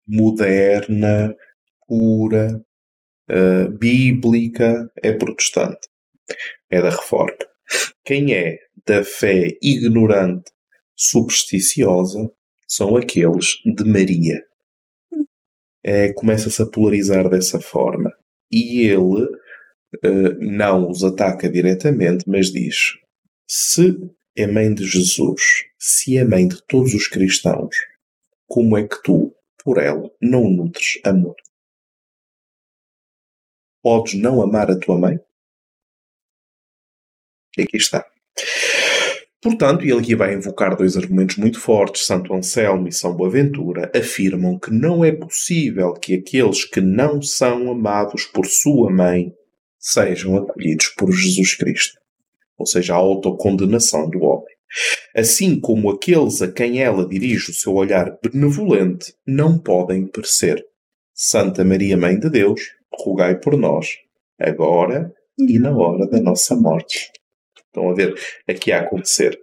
moderna, 0.08 1.36
pura, 1.88 2.62
uh, 3.30 3.70
bíblica, 3.78 4.90
é 5.02 5.12
protestante. 5.12 5.88
É 6.70 6.82
da 6.82 6.90
reforma. 6.90 7.38
Quem 8.06 8.34
é 8.34 8.60
da 8.86 9.04
fé 9.04 9.58
ignorante, 9.62 10.52
supersticiosa, 10.98 12.30
são 12.68 12.98
aqueles 12.98 13.62
de 13.64 13.84
Maria. 13.86 14.44
É, 15.84 16.12
Começa-se 16.14 16.62
a 16.62 16.66
polarizar 16.66 17.30
dessa 17.30 17.62
forma. 17.62 18.12
E 18.52 18.82
ele 18.88 19.24
uh, 19.26 20.38
não 20.40 20.90
os 20.90 21.04
ataca 21.04 21.50
diretamente, 21.50 22.28
mas 22.28 22.52
diz: 22.52 22.98
se 23.48 23.96
é 24.36 24.48
mãe 24.48 24.74
de 24.74 24.86
Jesus, 24.86 25.66
se 25.78 26.18
é 26.18 26.24
mãe 26.24 26.48
de 26.48 26.62
todos 26.64 26.94
os 26.94 27.08
cristãos, 27.08 27.76
como 28.48 28.78
é 28.78 28.88
que 28.88 29.02
tu, 29.04 29.36
por 29.64 29.78
ela, 29.78 30.10
não 30.22 30.50
nutres 30.50 31.00
amor? 31.04 31.36
Podes 33.82 34.16
não 34.16 34.42
amar 34.42 34.70
a 34.72 34.80
tua 34.80 34.98
mãe? 34.98 35.20
E 37.58 37.62
aqui 37.64 37.78
está. 37.78 38.06
Portanto, 39.48 39.86
ele 39.86 39.94
aqui 39.94 40.14
vai 40.14 40.34
invocar 40.34 40.76
dois 40.76 40.98
argumentos 40.98 41.38
muito 41.38 41.58
fortes. 41.58 42.06
Santo 42.06 42.34
Anselmo 42.34 42.90
e 42.90 42.92
São 42.92 43.16
Boaventura 43.16 43.90
afirmam 43.96 44.60
que 44.60 44.70
não 44.70 45.06
é 45.06 45.12
possível 45.14 45.94
que 45.94 46.16
aqueles 46.16 46.66
que 46.66 46.82
não 46.82 47.22
são 47.22 47.72
amados 47.72 48.26
por 48.26 48.46
sua 48.46 48.92
mãe 48.92 49.32
sejam 49.80 50.36
acolhidos 50.36 50.90
por 50.90 51.14
Jesus 51.14 51.56
Cristo. 51.56 51.98
Ou 52.58 52.66
seja, 52.66 52.94
a 52.94 52.98
autocondenação 52.98 54.10
do 54.10 54.22
homem. 54.22 54.54
Assim 55.16 55.58
como 55.58 55.92
aqueles 55.92 56.42
a 56.42 56.52
quem 56.52 56.84
ela 56.84 57.08
dirige 57.08 57.52
o 57.52 57.56
seu 57.56 57.74
olhar 57.74 58.18
benevolente 58.22 59.14
não 59.26 59.58
podem 59.58 60.06
perecer. 60.08 60.62
Santa 61.14 61.64
Maria, 61.64 61.96
Mãe 61.96 62.20
de 62.20 62.30
Deus, 62.30 62.60
rogai 62.92 63.40
por 63.40 63.56
nós, 63.56 63.88
agora 64.38 65.10
e 65.40 65.58
na 65.58 65.74
hora 65.74 66.06
da 66.06 66.20
nossa 66.20 66.54
morte. 66.54 67.10
Estão 67.68 67.90
a 67.90 67.94
ver 67.94 68.16
aqui 68.48 68.72
a 68.72 68.82
acontecer. 68.82 69.40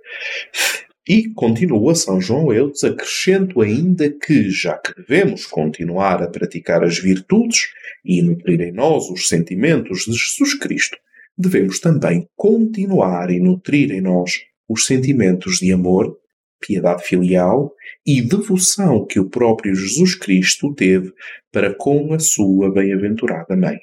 E 1.07 1.29
continua 1.35 1.95
São 1.95 2.19
João 2.19 2.53
Eudes, 2.53 2.83
acrescento 2.83 3.61
ainda 3.61 4.11
que, 4.11 4.51
já 4.51 4.79
que 4.79 4.95
devemos 4.95 5.45
continuar 5.45 6.23
a 6.23 6.29
praticar 6.29 6.83
as 6.83 6.99
virtudes 6.99 7.69
e 8.03 8.23
nutrir 8.23 8.63
em 8.63 8.73
nós 8.73 9.11
os 9.11 9.29
sentimentos 9.29 10.05
de 10.07 10.13
Jesus 10.13 10.55
Cristo, 10.59 10.97
devemos 11.37 11.79
também 11.79 12.27
continuar 12.35 13.31
e 13.31 13.39
nutrir 13.39 13.91
em 13.91 14.01
nós 14.01 14.41
os 14.67 14.87
sentimentos 14.87 15.59
de 15.59 15.73
amor, 15.73 16.17
piedade 16.59 17.05
filial 17.05 17.73
e 18.07 18.23
devoção 18.23 19.05
que 19.05 19.21
o 19.21 19.29
próprio 19.29 19.75
Jesus 19.75 20.15
Cristo 20.15 20.75
teve 20.75 21.13
para 21.53 21.75
com 21.75 22.15
a 22.15 22.19
sua 22.19 22.73
bem-aventurada 22.73 23.55
mãe. 23.55 23.79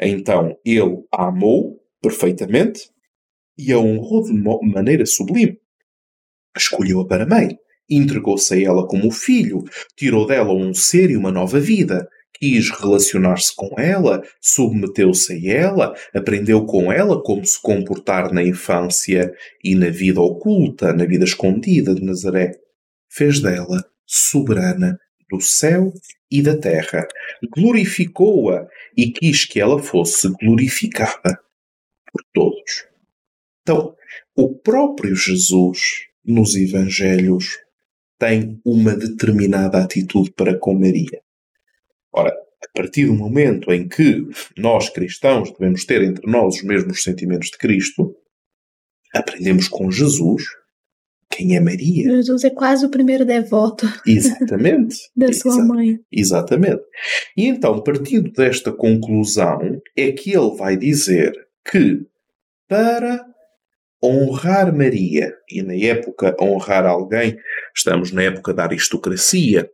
Então, 0.00 0.56
ele 0.64 1.04
a 1.12 1.28
amou 1.28 1.78
perfeitamente, 2.02 2.90
e 3.60 3.72
a 3.72 3.78
honrou 3.78 4.22
de 4.22 4.32
maneira 4.32 5.04
sublime. 5.04 5.58
Escolheu-a 6.56 7.06
para 7.06 7.26
mãe, 7.26 7.56
entregou-se 7.88 8.54
a 8.54 8.60
ela 8.60 8.86
como 8.86 9.10
filho, 9.10 9.64
tirou 9.96 10.26
dela 10.26 10.52
um 10.52 10.72
ser 10.72 11.10
e 11.10 11.16
uma 11.16 11.30
nova 11.30 11.60
vida, 11.60 12.08
quis 12.34 12.70
relacionar-se 12.70 13.54
com 13.54 13.78
ela, 13.78 14.22
submeteu-se 14.40 15.32
a 15.32 15.52
ela, 15.52 15.94
aprendeu 16.14 16.64
com 16.64 16.90
ela 16.90 17.22
como 17.22 17.44
se 17.44 17.60
comportar 17.60 18.32
na 18.32 18.42
infância 18.42 19.32
e 19.62 19.74
na 19.74 19.90
vida 19.90 20.20
oculta, 20.20 20.92
na 20.92 21.04
vida 21.04 21.24
escondida 21.24 21.94
de 21.94 22.02
Nazaré. 22.02 22.52
Fez 23.08 23.40
dela 23.40 23.84
soberana 24.06 24.98
do 25.30 25.40
céu 25.40 25.92
e 26.30 26.42
da 26.42 26.56
terra, 26.56 27.06
glorificou-a 27.54 28.66
e 28.96 29.10
quis 29.10 29.44
que 29.44 29.60
ela 29.60 29.80
fosse 29.80 30.28
glorificada 30.40 31.38
por 32.12 32.24
todos. 32.32 32.89
Então, 33.62 33.94
o 34.36 34.54
próprio 34.54 35.14
Jesus, 35.14 36.06
nos 36.24 36.54
Evangelhos, 36.54 37.58
tem 38.18 38.60
uma 38.64 38.94
determinada 38.94 39.78
atitude 39.82 40.30
para 40.32 40.58
com 40.58 40.74
Maria. 40.74 41.20
Ora, 42.12 42.30
a 42.30 42.68
partir 42.74 43.06
do 43.06 43.14
momento 43.14 43.72
em 43.72 43.88
que 43.88 44.26
nós 44.58 44.90
cristãos 44.90 45.50
devemos 45.52 45.84
ter 45.84 46.02
entre 46.02 46.30
nós 46.30 46.56
os 46.56 46.62
mesmos 46.62 47.02
sentimentos 47.02 47.50
de 47.50 47.58
Cristo, 47.58 48.14
aprendemos 49.14 49.68
com 49.68 49.90
Jesus 49.90 50.44
quem 51.30 51.56
é 51.56 51.60
Maria. 51.60 52.10
Jesus 52.10 52.44
é 52.44 52.50
quase 52.50 52.84
o 52.84 52.90
primeiro 52.90 53.24
devoto 53.24 53.86
Exatamente. 54.06 54.96
da 55.16 55.32
sua 55.32 55.52
Exa- 55.52 55.64
mãe. 55.64 55.98
Exatamente. 56.10 56.82
E 57.36 57.46
então, 57.46 57.80
partindo 57.82 58.30
desta 58.32 58.72
conclusão, 58.72 59.80
é 59.96 60.12
que 60.12 60.32
ele 60.36 60.56
vai 60.56 60.76
dizer 60.76 61.32
que 61.70 62.04
para 62.68 63.24
honrar 64.02 64.74
Maria, 64.74 65.32
e 65.50 65.62
na 65.62 65.74
época 65.74 66.34
honrar 66.40 66.86
alguém, 66.86 67.36
estamos 67.76 68.12
na 68.12 68.22
época 68.22 68.54
da 68.54 68.64
aristocracia. 68.64 69.68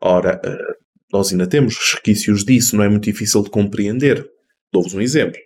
Ora, 0.00 0.40
eh, 0.44 0.74
nós 1.12 1.32
ainda 1.32 1.46
temos 1.46 1.76
resquícios 1.76 2.44
disso, 2.44 2.76
não 2.76 2.84
é 2.84 2.88
muito 2.88 3.04
difícil 3.04 3.42
de 3.42 3.50
compreender. 3.50 4.24
Dou-vos 4.72 4.94
um 4.94 5.00
exemplo. 5.00 5.38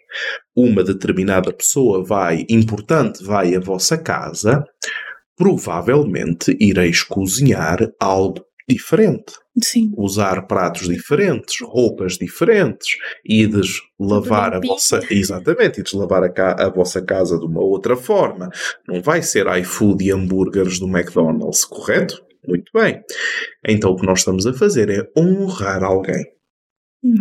Uma 0.56 0.82
determinada 0.82 1.52
pessoa 1.52 2.02
vai, 2.02 2.46
importante, 2.48 3.22
vai 3.22 3.54
à 3.54 3.60
vossa 3.60 3.98
casa, 3.98 4.64
provavelmente 5.36 6.56
ireis 6.58 7.02
cozinhar 7.02 7.78
algo 8.00 8.47
diferente 8.68 9.32
Sim. 9.62 9.92
usar 9.96 10.46
pratos 10.46 10.88
diferentes, 10.88 11.56
roupas 11.62 12.18
diferentes, 12.18 12.96
ides 13.24 13.80
lavar 13.98 14.54
a 14.54 14.60
vossa. 14.60 15.00
Exatamente, 15.10 15.80
ides 15.80 15.92
lavar 15.92 16.22
a, 16.22 16.28
ca- 16.28 16.56
a 16.58 16.68
vossa 16.68 17.00
casa 17.02 17.38
de 17.38 17.44
uma 17.46 17.60
outra 17.60 17.96
forma. 17.96 18.50
Não 18.86 19.00
vai 19.00 19.22
ser 19.22 19.46
iFood 19.60 20.04
e 20.04 20.10
hambúrgueres 20.12 20.78
do 20.78 20.86
McDonald's, 20.86 21.64
correto? 21.64 22.22
Muito 22.46 22.70
bem. 22.72 23.02
Então 23.66 23.90
o 23.90 23.96
que 23.96 24.06
nós 24.06 24.20
estamos 24.20 24.46
a 24.46 24.52
fazer 24.52 24.88
é 24.90 25.08
honrar 25.18 25.82
alguém. 25.82 26.24
Hum. 27.02 27.14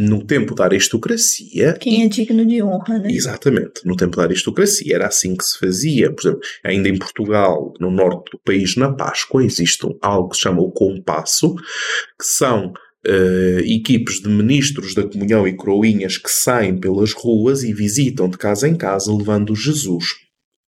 No 0.00 0.24
tempo 0.24 0.54
da 0.54 0.62
aristocracia, 0.62 1.72
Quem 1.72 2.04
é 2.04 2.08
digno 2.08 2.46
de 2.46 2.62
honra, 2.62 3.00
né? 3.00 3.10
Exatamente. 3.10 3.84
No 3.84 3.96
tempo 3.96 4.16
da 4.16 4.22
aristocracia 4.22 4.94
era 4.94 5.08
assim 5.08 5.34
que 5.34 5.42
se 5.42 5.58
fazia. 5.58 6.12
Por 6.12 6.20
exemplo, 6.20 6.40
ainda 6.64 6.88
em 6.88 6.96
Portugal, 6.96 7.72
no 7.80 7.90
norte 7.90 8.30
do 8.30 8.38
país, 8.44 8.76
na 8.76 8.92
Páscoa, 8.92 9.44
existe 9.44 9.84
algo 10.00 10.28
que 10.28 10.36
se 10.36 10.42
chama 10.42 10.62
o 10.62 10.70
compasso, 10.70 11.56
que 11.56 12.24
são 12.24 12.72
eh, 13.04 13.62
equipes 13.64 14.20
de 14.20 14.28
ministros 14.28 14.94
da 14.94 15.02
comunhão 15.02 15.48
e 15.48 15.56
coroinhas 15.56 16.16
que 16.16 16.30
saem 16.30 16.78
pelas 16.78 17.12
ruas 17.12 17.64
e 17.64 17.74
visitam 17.74 18.28
de 18.28 18.38
casa 18.38 18.68
em 18.68 18.76
casa 18.76 19.12
levando 19.12 19.56
Jesus 19.56 20.14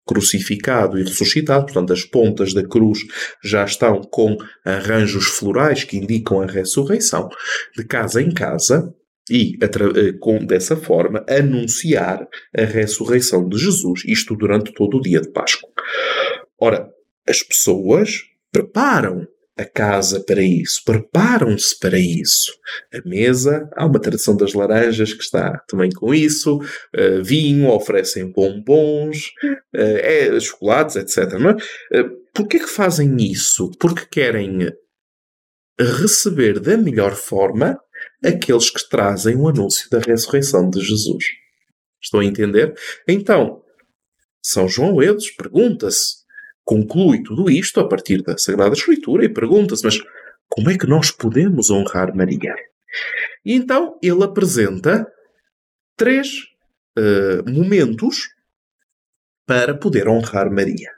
crucificado 0.06 0.98
e 0.98 1.02
ressuscitado, 1.02 1.64
portanto 1.64 1.94
as 1.94 2.04
pontas 2.04 2.52
da 2.52 2.62
cruz 2.62 2.98
já 3.42 3.64
estão 3.64 4.02
com 4.02 4.36
arranjos 4.62 5.24
florais 5.24 5.82
que 5.82 5.96
indicam 5.96 6.42
a 6.42 6.46
ressurreição, 6.46 7.30
de 7.74 7.86
casa 7.86 8.20
em 8.20 8.30
casa 8.30 8.94
e 9.30 9.58
eh, 9.60 10.12
com 10.20 10.38
dessa 10.44 10.76
forma 10.76 11.24
anunciar 11.28 12.26
a 12.56 12.64
ressurreição 12.64 13.48
de 13.48 13.58
Jesus, 13.58 14.02
isto 14.06 14.36
durante 14.36 14.72
todo 14.72 14.98
o 14.98 15.00
dia 15.00 15.20
de 15.20 15.30
Páscoa. 15.30 15.70
Ora, 16.58 16.88
as 17.28 17.42
pessoas 17.42 18.22
preparam 18.52 19.26
a 19.56 19.64
casa 19.64 20.20
para 20.20 20.42
isso, 20.42 20.82
preparam-se 20.84 21.78
para 21.78 21.98
isso. 21.98 22.52
A 22.92 23.08
mesa, 23.08 23.68
há 23.76 23.86
uma 23.86 24.00
tradição 24.00 24.36
das 24.36 24.52
laranjas 24.52 25.12
que 25.12 25.22
está 25.22 25.58
também 25.68 25.90
com 25.90 26.12
isso, 26.12 26.58
uh, 26.58 27.22
vinho, 27.22 27.68
oferecem 27.68 28.32
bombons, 28.32 29.28
uh, 29.44 29.78
é, 30.00 30.40
chocolates, 30.40 30.96
etc. 30.96 31.38
Não 31.38 31.50
é? 31.50 32.00
Uh, 32.00 32.24
Porquê 32.34 32.58
que 32.58 32.68
fazem 32.68 33.16
isso? 33.16 33.70
Porque 33.78 34.06
querem 34.10 34.72
receber 35.78 36.58
da 36.58 36.76
melhor 36.76 37.14
forma 37.14 37.78
aqueles 38.24 38.70
que 38.70 38.88
trazem 38.88 39.36
o 39.36 39.48
anúncio 39.48 39.88
da 39.90 39.98
ressurreição 39.98 40.68
de 40.68 40.80
Jesus. 40.80 41.24
Estão 42.02 42.20
a 42.20 42.24
entender? 42.24 42.74
Então, 43.08 43.62
São 44.42 44.68
João 44.68 45.02
Eudes 45.02 45.30
pergunta-se 45.34 46.24
conclui 46.64 47.22
tudo 47.22 47.50
isto 47.50 47.78
a 47.78 47.88
partir 47.88 48.22
da 48.22 48.36
Sagrada 48.38 48.74
Escritura 48.74 49.24
e 49.24 49.28
pergunta-se: 49.28 49.84
mas 49.84 49.98
como 50.48 50.70
é 50.70 50.78
que 50.78 50.86
nós 50.86 51.10
podemos 51.10 51.70
honrar 51.70 52.14
Maria? 52.16 52.54
E 53.44 53.52
então 53.52 53.98
ele 54.02 54.24
apresenta 54.24 55.06
três 55.96 56.28
uh, 56.98 57.50
momentos 57.50 58.30
para 59.46 59.76
poder 59.76 60.08
honrar 60.08 60.50
Maria. 60.50 60.90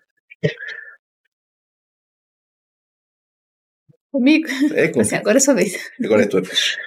Comigo? 4.12 4.46
É 4.72 4.88
com... 4.88 5.00
Assim, 5.00 5.16
agora 5.16 5.36
é 5.36 5.40
sua 5.40 5.54
vez. 5.54 5.74
Agora 6.02 6.22
é 6.22 6.26
tua 6.26 6.40
vez. 6.40 6.78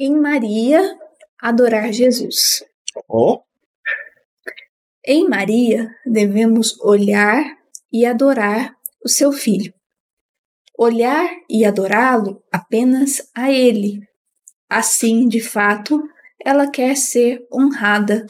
Em 0.00 0.16
Maria, 0.16 0.96
adorar 1.40 1.92
Jesus. 1.92 2.64
Oh. 3.08 3.40
Em 5.04 5.28
Maria, 5.28 5.90
devemos 6.06 6.78
olhar 6.80 7.44
e 7.92 8.06
adorar 8.06 8.76
o 9.04 9.08
seu 9.08 9.32
filho. 9.32 9.74
Olhar 10.78 11.28
e 11.50 11.64
adorá-lo 11.64 12.40
apenas 12.52 13.28
a 13.34 13.50
ele. 13.50 13.98
Assim, 14.70 15.26
de 15.26 15.40
fato, 15.40 16.00
ela 16.44 16.70
quer 16.70 16.96
ser 16.96 17.44
honrada, 17.52 18.24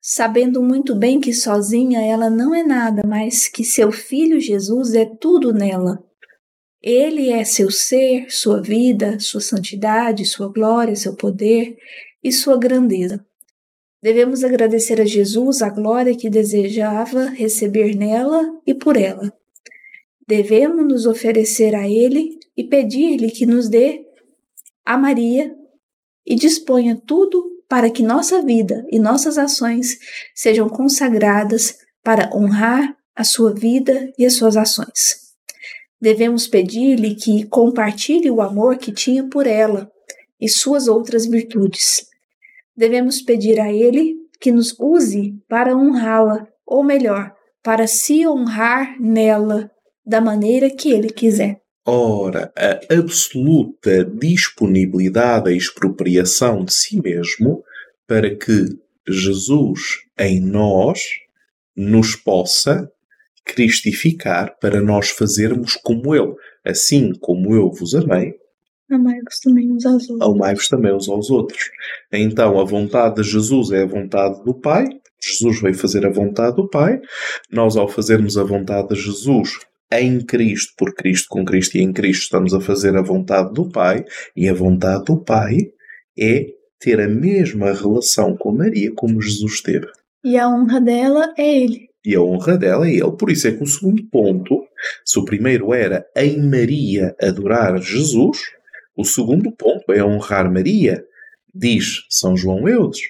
sabendo 0.00 0.62
muito 0.62 0.94
bem 0.94 1.20
que 1.20 1.34
sozinha 1.34 2.00
ela 2.00 2.30
não 2.30 2.54
é 2.54 2.62
nada, 2.62 3.02
mas 3.06 3.48
que 3.48 3.64
seu 3.64 3.92
filho 3.92 4.40
Jesus 4.40 4.94
é 4.94 5.04
tudo 5.04 5.52
nela. 5.52 6.02
Ele 6.82 7.30
é 7.30 7.44
seu 7.44 7.70
ser, 7.70 8.26
sua 8.28 8.60
vida, 8.60 9.20
sua 9.20 9.40
santidade, 9.40 10.24
sua 10.24 10.48
glória, 10.48 10.96
seu 10.96 11.14
poder 11.14 11.76
e 12.22 12.32
sua 12.32 12.58
grandeza. 12.58 13.24
Devemos 14.02 14.42
agradecer 14.42 15.00
a 15.00 15.04
Jesus 15.04 15.62
a 15.62 15.70
glória 15.70 16.16
que 16.16 16.28
desejava 16.28 17.26
receber 17.26 17.94
nela 17.94 18.60
e 18.66 18.74
por 18.74 18.96
ela. 18.96 19.32
Devemos 20.26 20.84
nos 20.84 21.06
oferecer 21.06 21.74
a 21.74 21.88
Ele 21.88 22.38
e 22.56 22.64
pedir-lhe 22.64 23.30
que 23.30 23.46
nos 23.46 23.68
dê 23.68 24.04
a 24.84 24.98
Maria 24.98 25.54
e 26.26 26.34
disponha 26.34 27.00
tudo 27.06 27.62
para 27.68 27.90
que 27.90 28.02
nossa 28.02 28.42
vida 28.42 28.84
e 28.90 28.98
nossas 28.98 29.38
ações 29.38 29.98
sejam 30.34 30.68
consagradas 30.68 31.78
para 32.02 32.28
honrar 32.34 32.96
a 33.14 33.22
sua 33.22 33.54
vida 33.54 34.12
e 34.18 34.26
as 34.26 34.34
suas 34.34 34.56
ações. 34.56 35.31
Devemos 36.02 36.46
pedir-lhe 36.46 37.14
que 37.14 37.46
compartilhe 37.46 38.30
o 38.30 38.42
amor 38.42 38.76
que 38.76 38.92
tinha 38.92 39.24
por 39.24 39.46
ela 39.46 39.90
e 40.38 40.48
suas 40.48 40.86
outras 40.86 41.24
virtudes 41.24 42.12
devemos 42.76 43.20
pedir 43.20 43.60
a 43.60 43.72
Ele 43.72 44.16
que 44.40 44.50
nos 44.50 44.74
use 44.78 45.34
para 45.48 45.76
honrá-la, 45.76 46.46
ou 46.66 46.82
melhor, 46.82 47.32
para 47.62 47.86
se 47.86 48.26
honrar 48.26 49.00
nela 49.00 49.70
da 50.04 50.20
maneira 50.20 50.68
que 50.68 50.90
Ele 50.90 51.10
quiser. 51.10 51.60
Ora, 51.84 52.52
a 52.56 52.94
absoluta 52.94 54.04
disponibilidade 54.04 55.50
à 55.50 55.52
expropriação 55.52 56.64
de 56.64 56.72
si 56.72 57.00
mesmo 57.00 57.62
para 58.06 58.34
que 58.34 58.66
Jesus 59.08 59.80
em 60.18 60.40
nós 60.40 61.00
nos 61.76 62.14
possa 62.14 62.90
cristificar 63.44 64.56
para 64.60 64.80
nós 64.80 65.10
fazermos 65.10 65.76
como 65.76 66.14
Ele. 66.14 66.34
Assim 66.64 67.12
como 67.20 67.54
eu 67.54 67.70
vos 67.70 67.94
amei, 67.94 68.34
Amai-vos 68.92 69.38
também 69.42 69.72
uns 69.72 69.86
aos 69.86 70.10
outros. 70.10 70.28
Amai-vos 70.28 70.68
também 70.68 70.94
uns 70.94 71.08
aos 71.08 71.30
outros. 71.30 71.70
Então, 72.12 72.60
a 72.60 72.64
vontade 72.64 73.16
de 73.16 73.22
Jesus 73.22 73.70
é 73.70 73.82
a 73.82 73.86
vontade 73.86 74.44
do 74.44 74.52
Pai. 74.52 74.84
Jesus 75.20 75.62
veio 75.62 75.74
fazer 75.74 76.04
a 76.04 76.10
vontade 76.10 76.56
do 76.56 76.68
Pai. 76.68 77.00
Nós, 77.50 77.76
ao 77.76 77.88
fazermos 77.88 78.36
a 78.36 78.44
vontade 78.44 78.88
de 78.88 78.96
Jesus 78.96 79.58
em 79.90 80.20
Cristo, 80.20 80.72
por 80.76 80.94
Cristo, 80.94 81.28
com 81.30 81.44
Cristo 81.44 81.76
e 81.76 81.82
em 81.82 81.92
Cristo, 81.92 82.22
estamos 82.24 82.52
a 82.52 82.60
fazer 82.60 82.96
a 82.96 83.02
vontade 83.02 83.54
do 83.54 83.68
Pai. 83.68 84.04
E 84.36 84.48
a 84.48 84.54
vontade 84.54 85.04
do 85.04 85.16
Pai 85.16 85.56
é 86.18 86.46
ter 86.78 87.00
a 87.00 87.08
mesma 87.08 87.72
relação 87.72 88.36
com 88.36 88.52
Maria 88.52 88.92
como 88.94 89.22
Jesus 89.22 89.62
teve. 89.62 89.86
E 90.24 90.36
a 90.36 90.48
honra 90.48 90.80
dela 90.80 91.32
é 91.38 91.62
Ele. 91.62 91.91
E 92.04 92.14
a 92.14 92.20
honra 92.20 92.58
dela 92.58 92.86
é 92.86 92.94
Ele. 92.94 93.12
Por 93.12 93.30
isso 93.30 93.46
é 93.46 93.52
que 93.52 93.62
o 93.62 93.66
segundo 93.66 94.02
ponto, 94.10 94.64
se 95.04 95.18
o 95.18 95.24
primeiro 95.24 95.72
era 95.72 96.04
em 96.16 96.40
Maria 96.42 97.14
adorar 97.20 97.80
Jesus, 97.80 98.38
o 98.96 99.04
segundo 99.04 99.52
ponto 99.52 99.92
é 99.92 100.04
honrar 100.04 100.52
Maria. 100.52 101.04
Diz 101.54 102.04
São 102.10 102.36
João 102.36 102.68
Eudes. 102.68 103.02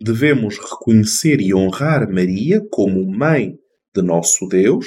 Devemos 0.00 0.58
reconhecer 0.58 1.40
e 1.40 1.54
honrar 1.54 2.10
Maria 2.10 2.60
como 2.70 3.04
mãe 3.10 3.58
de 3.94 4.02
nosso 4.02 4.46
Deus 4.48 4.86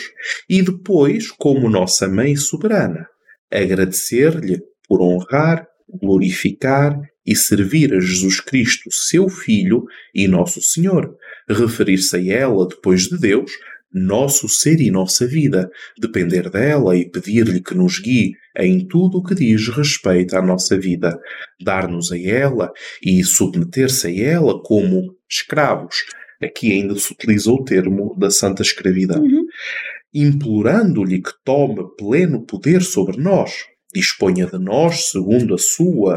e 0.50 0.62
depois 0.62 1.32
como 1.32 1.70
nossa 1.70 2.08
mãe 2.08 2.36
soberana. 2.36 3.08
Agradecer-lhe 3.52 4.62
por 4.88 5.02
honrar, 5.02 5.68
glorificar 6.02 7.00
e 7.26 7.36
servir 7.36 7.94
a 7.94 8.00
Jesus 8.00 8.40
Cristo, 8.40 8.90
seu 8.92 9.30
Filho 9.30 9.86
e 10.14 10.28
nosso 10.28 10.62
Senhor. 10.62 11.16
Referir-se 11.50 12.16
a 12.16 12.34
ela 12.34 12.68
depois 12.68 13.04
de 13.04 13.18
Deus 13.18 13.52
nosso 13.94 14.50
ser 14.50 14.82
e 14.82 14.90
nossa 14.90 15.28
vida, 15.28 15.70
depender 16.00 16.50
dela 16.50 16.98
e 16.98 17.08
pedir-lhe 17.08 17.62
que 17.62 17.76
nos 17.76 18.00
guie 18.00 18.34
em 18.58 18.88
tudo 18.88 19.20
o 19.20 19.24
que 19.24 19.36
diz 19.36 19.68
respeito 19.70 20.36
à 20.36 20.42
nossa 20.42 20.78
vida, 20.78 21.20
dar-nos 21.62 22.12
a 22.12 22.20
ela 22.20 22.72
e 23.04 23.24
submeter-se 23.24 24.08
a 24.08 24.32
ela 24.32 24.62
como 24.64 25.16
escravos. 25.30 25.98
Aqui 26.42 26.72
ainda 26.72 26.96
se 26.96 27.14
utiliza 27.14 27.52
o 27.52 27.64
termo 27.64 28.16
da 28.18 28.32
santa 28.32 28.64
escravidão. 28.64 29.22
Uhum. 29.22 29.46
Implorando-lhe 30.14 31.22
que 31.22 31.32
tome 31.44 31.84
pleno 31.98 32.46
poder 32.46 32.82
sobre 32.82 33.18
nós, 33.18 33.66
disponha 33.94 34.48
de 34.48 34.58
nós 34.58 35.12
segundo 35.12 35.54
a 35.54 35.58
sua 35.58 36.16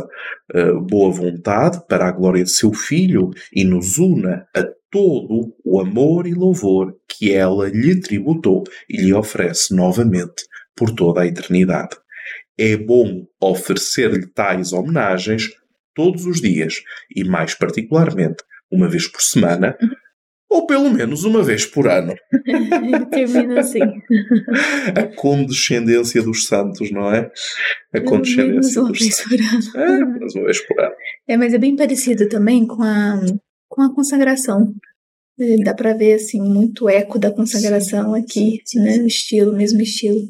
uh, 0.55 0.81
boa 0.81 1.11
vontade 1.11 1.81
para 1.87 2.09
a 2.09 2.13
glória 2.13 2.43
de 2.43 2.51
seu 2.51 2.73
Filho 2.73 3.31
e 3.55 3.65
nos 3.65 3.99
una 3.99 4.47
a 4.55 4.67
todo 4.97 5.55
o 5.63 5.79
amor 5.79 6.27
e 6.27 6.33
louvor 6.33 6.97
que 7.07 7.31
ela 7.31 7.69
lhe 7.69 8.01
tributou 8.01 8.65
e 8.89 8.97
lhe 8.97 9.13
oferece 9.13 9.77
novamente 9.77 10.43
por 10.75 10.89
toda 10.95 11.21
a 11.21 11.27
eternidade. 11.27 11.95
É 12.59 12.79
bom 12.79 13.27
oferecer-lhe 13.39 14.27
tais 14.33 14.73
homenagens 14.73 15.51
todos 15.95 16.25
os 16.25 16.41
dias 16.41 16.77
e, 17.15 17.25
mais 17.25 17.53
particularmente, 17.53 18.43
uma 18.73 18.89
vez 18.89 19.07
por 19.07 19.21
semana, 19.21 19.77
ou 20.49 20.67
pelo 20.67 20.89
menos 20.91 21.25
uma 21.25 21.43
vez 21.43 21.67
por 21.67 21.87
ano. 21.89 22.15
Termina 23.13 23.61
assim. 23.61 23.81
A 24.99 25.03
condescendência 25.15 26.23
dos 26.23 26.47
santos, 26.47 26.91
não 26.91 27.13
é? 27.13 27.31
A 27.93 28.01
condescendência 28.01 28.81
uma 28.81 28.93
dos 28.93 28.99
vez 28.99 29.15
santos. 29.15 29.69
Por 29.69 29.79
ano. 29.79 29.93
É, 29.93 30.21
mas 30.21 30.35
uma 30.35 30.45
vez 30.45 30.67
por 30.67 30.81
ano. 30.81 30.95
É, 31.29 31.37
mas 31.37 31.53
é 31.53 31.59
bem 31.59 31.77
parecido 31.77 32.27
também 32.31 32.67
com 32.67 32.83
a, 32.83 33.21
com 33.77 33.83
a 33.83 33.95
consagração. 33.95 34.73
Dá 35.63 35.75
para 35.75 35.93
ver 35.93 36.15
assim 36.15 36.41
muito 36.41 36.89
eco 36.89 37.19
da 37.19 37.31
consagração 37.31 38.15
sim, 38.15 38.21
aqui, 38.21 38.63
sim, 38.65 38.81
né? 38.81 38.97
O 38.97 39.07
estilo, 39.07 39.53
mesmo 39.53 39.83
estilo. 39.83 40.23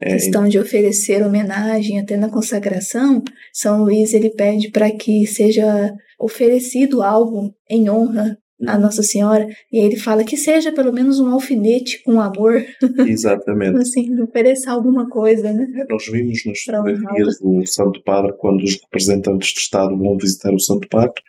É, 0.00 0.14
questão 0.14 0.48
de 0.48 0.58
oferecer 0.58 1.24
homenagem 1.24 2.00
até 2.00 2.16
na 2.16 2.28
consagração, 2.28 3.22
São 3.52 3.82
Luís 3.82 4.12
ele 4.12 4.30
pede 4.30 4.70
para 4.70 4.90
que 4.90 5.26
seja 5.26 5.92
oferecido 6.20 7.02
algo 7.02 7.52
em 7.70 7.88
honra 7.88 8.36
a 8.66 8.74
uhum. 8.74 8.80
Nossa 8.80 9.04
Senhora, 9.04 9.46
e 9.72 9.78
ele 9.78 9.96
fala 9.96 10.24
que 10.24 10.36
seja 10.36 10.72
pelo 10.72 10.92
menos 10.92 11.20
um 11.20 11.28
alfinete 11.28 12.02
com 12.02 12.20
amor. 12.20 12.64
Exatamente. 13.06 13.78
assim, 13.78 14.20
oferecer 14.20 14.68
alguma 14.68 15.08
coisa, 15.08 15.52
né? 15.52 15.64
É, 15.76 15.92
nós 15.92 16.06
vimos 16.06 16.44
nas 16.44 16.60
fotografias 16.60 17.38
do 17.38 17.64
Santo 17.66 18.02
Padre, 18.02 18.32
quando 18.38 18.64
os 18.64 18.74
representantes 18.80 19.52
de 19.52 19.60
Estado 19.60 19.96
vão 19.96 20.16
visitar 20.16 20.52
o 20.52 20.58
Santo 20.58 20.88
Padre, 20.88 21.22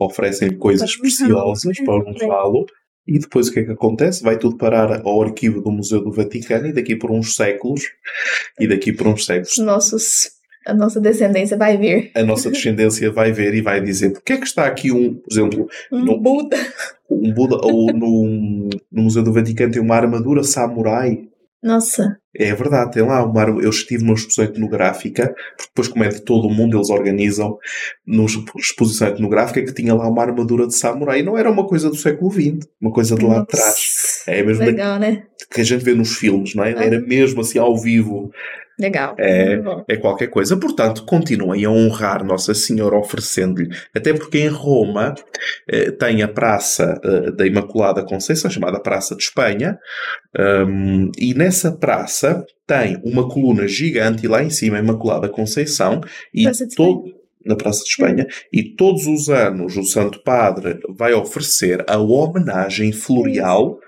oferecem 0.00 0.56
coisas 0.56 0.96
preciosas 0.96 1.78
para 1.84 2.10
um 2.10 2.18
falo 2.18 2.66
e 3.06 3.18
depois 3.18 3.48
o 3.48 3.52
que 3.52 3.60
é 3.60 3.64
que 3.64 3.72
acontece? 3.72 4.22
Vai 4.22 4.38
tudo 4.38 4.56
parar 4.56 5.02
ao 5.04 5.22
arquivo 5.22 5.60
do 5.60 5.70
Museu 5.70 6.00
do 6.00 6.12
Vaticano 6.12 6.68
e 6.68 6.72
daqui 6.72 6.94
por 6.94 7.10
uns 7.10 7.34
séculos, 7.34 7.82
e 8.58 8.68
daqui 8.68 8.92
por 8.92 9.08
uns 9.08 9.24
séculos. 9.24 9.58
Nossos, 9.58 10.30
a 10.66 10.74
nossa 10.74 11.00
descendência 11.00 11.56
vai 11.56 11.76
ver. 11.76 12.12
A 12.14 12.22
nossa 12.22 12.50
descendência 12.50 13.10
vai 13.10 13.32
ver 13.32 13.54
e 13.54 13.62
vai 13.62 13.80
dizer 13.80 14.10
porque 14.10 14.34
é 14.34 14.36
que 14.36 14.46
está 14.46 14.66
aqui 14.66 14.92
um, 14.92 15.14
por 15.14 15.32
exemplo, 15.32 15.68
um 15.90 16.04
no, 16.04 16.20
Buda. 16.20 16.56
Um 17.10 17.32
Buda, 17.34 17.56
ou 17.56 17.92
no, 17.92 18.70
no 18.92 19.02
Museu 19.02 19.22
do 19.22 19.32
Vaticano 19.32 19.72
tem 19.72 19.82
uma 19.82 19.96
armadura 19.96 20.44
samurai 20.44 21.29
Nossa. 21.62 22.16
É 22.34 22.54
verdade, 22.54 22.92
tem 22.92 23.02
lá 23.02 23.24
uma. 23.24 23.42
Eu 23.42 23.70
estive 23.70 24.02
numa 24.02 24.14
exposição 24.14 24.44
etnográfica, 24.44 25.34
porque 25.56 25.68
depois, 25.68 25.88
como 25.88 26.04
é 26.04 26.08
de 26.08 26.22
todo 26.22 26.46
o 26.46 26.50
mundo, 26.50 26.76
eles 26.76 26.88
organizam 26.88 27.58
numa 28.06 28.26
exposição 28.56 29.08
etnográfica 29.08 29.62
que 29.62 29.74
tinha 29.74 29.94
lá 29.94 30.08
uma 30.08 30.22
armadura 30.22 30.66
de 30.66 30.74
samurai. 30.74 31.22
Não 31.22 31.36
era 31.36 31.50
uma 31.50 31.66
coisa 31.66 31.90
do 31.90 31.96
século 31.96 32.30
XX, 32.30 32.66
uma 32.80 32.92
coisa 32.92 33.14
de 33.14 33.24
lá 33.24 33.40
atrás. 33.40 34.22
É 34.26 34.42
mesmo 34.42 34.64
Legal, 34.64 34.98
né? 34.98 35.24
que 35.52 35.60
a 35.60 35.64
gente 35.64 35.84
vê 35.84 35.94
nos 35.94 36.16
filmes, 36.16 36.54
não 36.54 36.64
é? 36.64 36.70
Era 36.70 37.00
mesmo 37.00 37.40
assim 37.40 37.58
ao 37.58 37.76
vivo. 37.76 38.30
Legal. 38.80 39.14
É, 39.18 39.60
é 39.88 39.96
qualquer 39.96 40.28
coisa. 40.28 40.56
Portanto, 40.56 41.04
continuem 41.04 41.66
a 41.66 41.70
honrar 41.70 42.24
Nossa 42.24 42.54
Senhora 42.54 42.96
oferecendo-lhe. 42.96 43.68
Até 43.94 44.14
porque 44.14 44.38
em 44.38 44.48
Roma 44.48 45.14
eh, 45.68 45.90
tem 45.90 46.22
a 46.22 46.28
Praça 46.28 46.98
eh, 47.04 47.30
da 47.32 47.46
Imaculada 47.46 48.02
Conceição, 48.02 48.50
chamada 48.50 48.80
Praça 48.80 49.14
de 49.14 49.22
Espanha, 49.22 49.78
um, 50.66 51.10
e 51.18 51.34
nessa 51.34 51.72
praça 51.72 52.44
tem 52.66 53.00
uma 53.04 53.28
coluna 53.28 53.68
gigante 53.68 54.24
e 54.24 54.28
lá 54.28 54.42
em 54.42 54.48
cima 54.50 54.76
a 54.76 54.80
Imaculada 54.80 55.28
Conceição 55.28 56.00
e 56.32 56.46
todo 56.74 57.04
na 57.44 57.56
Praça 57.56 57.82
de 57.82 57.90
Espanha 57.90 58.26
e 58.52 58.62
todos 58.62 59.06
os 59.06 59.28
anos 59.28 59.76
o 59.76 59.82
Santo 59.82 60.22
Padre 60.22 60.78
vai 60.88 61.12
oferecer 61.12 61.84
a 61.88 61.98
homenagem 61.98 62.92
floreal 62.92 63.78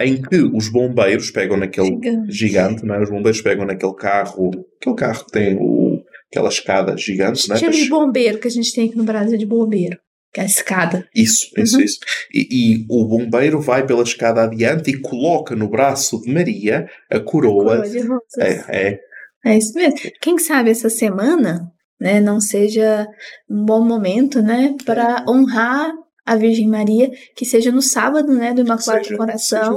em 0.00 0.20
que 0.22 0.36
os 0.42 0.68
bombeiros 0.68 1.30
pegam 1.30 1.56
naquele 1.56 1.88
Gigante. 1.90 2.32
gigante, 2.32 2.84
não 2.86 2.94
é? 2.94 3.02
Os 3.02 3.10
bombeiros 3.10 3.40
pegam 3.42 3.66
naquele 3.66 3.94
carro, 3.94 4.50
aquele 4.80 4.96
carro 4.96 5.24
que 5.26 5.32
tem 5.32 5.56
o, 5.60 6.02
aquela 6.30 6.48
escada 6.48 6.96
gigante, 6.96 7.48
não 7.48 7.54
é? 7.56 7.58
Estilo 7.58 7.72
de 7.72 7.88
bombeiro 7.88 8.38
que 8.38 8.48
a 8.48 8.50
gente 8.50 8.72
tem 8.74 8.88
aqui 8.88 8.96
no 8.96 9.04
Brasil 9.04 9.36
de 9.38 9.46
bombeiro. 9.46 9.98
Que 10.34 10.40
é 10.40 10.44
a 10.44 10.46
escada. 10.46 11.06
Isso, 11.14 11.48
isso, 11.58 11.76
Uhum. 11.76 11.82
isso. 11.84 11.98
E, 12.32 12.48
e 12.50 12.86
o 12.88 13.04
bombeiro 13.06 13.60
vai 13.60 13.84
pela 13.86 14.02
escada 14.02 14.42
adiante 14.44 14.90
e 14.90 14.98
coloca 14.98 15.54
no 15.54 15.68
braço 15.68 16.22
de 16.22 16.32
Maria 16.32 16.86
a 17.10 17.20
coroa. 17.20 17.76
Coroa 17.82 17.88
de 17.90 17.98
rosas. 18.00 18.38
É, 18.38 18.64
é, 18.68 18.98
É 19.44 19.58
isso 19.58 19.74
mesmo. 19.74 19.98
Quem 20.22 20.38
sabe 20.38 20.70
essa 20.70 20.88
semana, 20.88 21.70
né, 22.00 22.18
não 22.18 22.40
seja 22.40 23.06
um 23.50 23.62
bom 23.62 23.84
momento, 23.84 24.40
né, 24.40 24.74
para 24.86 25.22
honrar 25.28 25.92
a 26.24 26.36
Virgem 26.36 26.68
Maria, 26.68 27.10
que 27.36 27.44
seja 27.44 27.72
no 27.72 27.82
sábado, 27.82 28.32
né, 28.32 28.54
do 28.54 28.60
Imaculado 28.60 29.04
seja- 29.04 29.16
Coração, 29.16 29.60
seja 29.60 29.76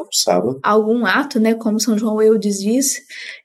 algum 0.64 1.06
ato, 1.06 1.40
né, 1.40 1.56
como 1.56 1.80
São 1.80 1.98
João 1.98 2.22
Eudes 2.22 2.60
diz, 2.60 2.98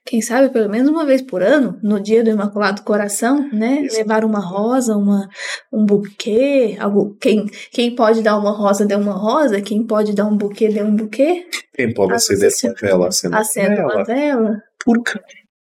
quem 0.05 0.21
sabe 0.21 0.49
pelo 0.49 0.69
menos 0.69 0.87
uma 0.89 1.03
vez 1.05 1.21
por 1.21 1.41
ano, 1.41 1.79
no 1.81 1.99
dia 1.99 2.23
do 2.23 2.29
Imaculado 2.29 2.83
Coração, 2.83 3.49
né, 3.51 3.81
Isso. 3.81 3.97
levar 3.97 4.23
uma 4.23 4.39
rosa, 4.39 4.95
uma, 4.95 5.27
um 5.73 5.83
buquê, 5.85 6.77
algo, 6.79 7.15
quem, 7.19 7.45
quem 7.71 7.95
pode 7.95 8.21
dar 8.21 8.37
uma 8.37 8.51
rosa, 8.51 8.85
dê 8.85 8.95
uma 8.95 9.13
rosa, 9.13 9.59
quem 9.61 9.83
pode 9.85 10.13
dar 10.13 10.25
um 10.25 10.37
buquê, 10.37 10.67
dê 10.69 10.83
um 10.83 10.95
buquê, 10.95 11.45
Quem 11.73 11.93
pode 11.93 12.13
acender 12.13 12.49
uma 12.63 12.73
vela, 12.79 13.07
acenda 13.39 13.81
uma 13.81 14.03
vela. 14.03 14.03
vela. 14.05 14.61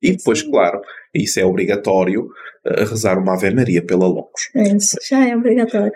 E 0.02 0.16
depois, 0.16 0.42
claro, 0.42 0.80
isso 1.14 1.38
é 1.38 1.44
obrigatório, 1.44 2.28
eh, 2.64 2.84
rezar 2.84 3.18
uma 3.18 3.34
Ave 3.34 3.50
Maria 3.50 3.84
pela 3.84 4.06
Longos. 4.06 4.50
Isso 4.54 4.96
já 5.08 5.28
é 5.28 5.36
obrigatório. 5.36 5.92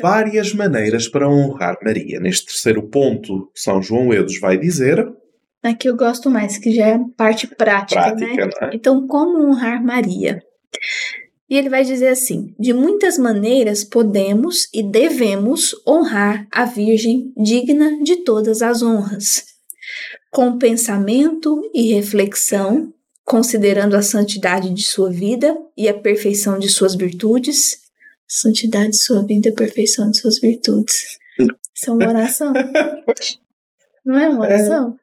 Várias 0.00 0.52
maneiras 0.54 1.08
para 1.08 1.28
honrar 1.28 1.76
Maria. 1.82 2.20
Neste 2.20 2.46
terceiro 2.46 2.88
ponto, 2.88 3.50
São 3.54 3.82
João 3.82 4.12
Eudes 4.12 4.38
vai 4.38 4.56
dizer, 4.56 5.06
Aqui 5.62 5.88
eu 5.88 5.96
gosto 5.96 6.30
mais, 6.30 6.56
que 6.56 6.70
já 6.70 6.86
é 6.86 6.98
parte 7.16 7.46
prática, 7.48 8.14
né? 8.14 8.34
prática, 8.34 8.50
não 8.60 8.68
é? 8.68 8.70
Então, 8.74 9.06
como 9.06 9.44
honrar 9.44 9.82
Maria? 9.84 10.40
E 11.50 11.56
ele 11.56 11.68
vai 11.68 11.82
dizer 11.84 12.08
assim: 12.08 12.54
de 12.58 12.72
muitas 12.72 13.18
maneiras 13.18 13.82
podemos 13.82 14.68
e 14.72 14.82
devemos 14.82 15.74
honrar 15.86 16.46
a 16.52 16.64
Virgem 16.64 17.32
digna 17.36 18.02
de 18.02 18.22
todas 18.22 18.62
as 18.62 18.82
honras. 18.82 19.44
Com 20.30 20.58
pensamento 20.58 21.60
e 21.74 21.94
reflexão, 21.94 22.92
considerando 23.28 23.94
a 23.94 24.02
santidade 24.02 24.72
de 24.72 24.82
sua 24.82 25.10
vida 25.10 25.56
e 25.76 25.86
a 25.86 25.94
perfeição 25.94 26.58
de 26.58 26.68
suas 26.68 26.94
virtudes. 26.94 27.86
Santidade 28.26 28.92
de 28.92 28.98
sua 28.98 29.24
vida 29.24 29.48
e 29.48 29.52
a 29.52 29.54
perfeição 29.54 30.10
de 30.10 30.18
suas 30.18 30.40
virtudes. 30.40 31.18
Isso 31.74 31.90
é 31.90 31.92
uma 31.92 32.08
oração. 32.08 32.52
Não 34.04 34.18
é 34.18 34.28
uma 34.28 34.40
oração? 34.40 34.96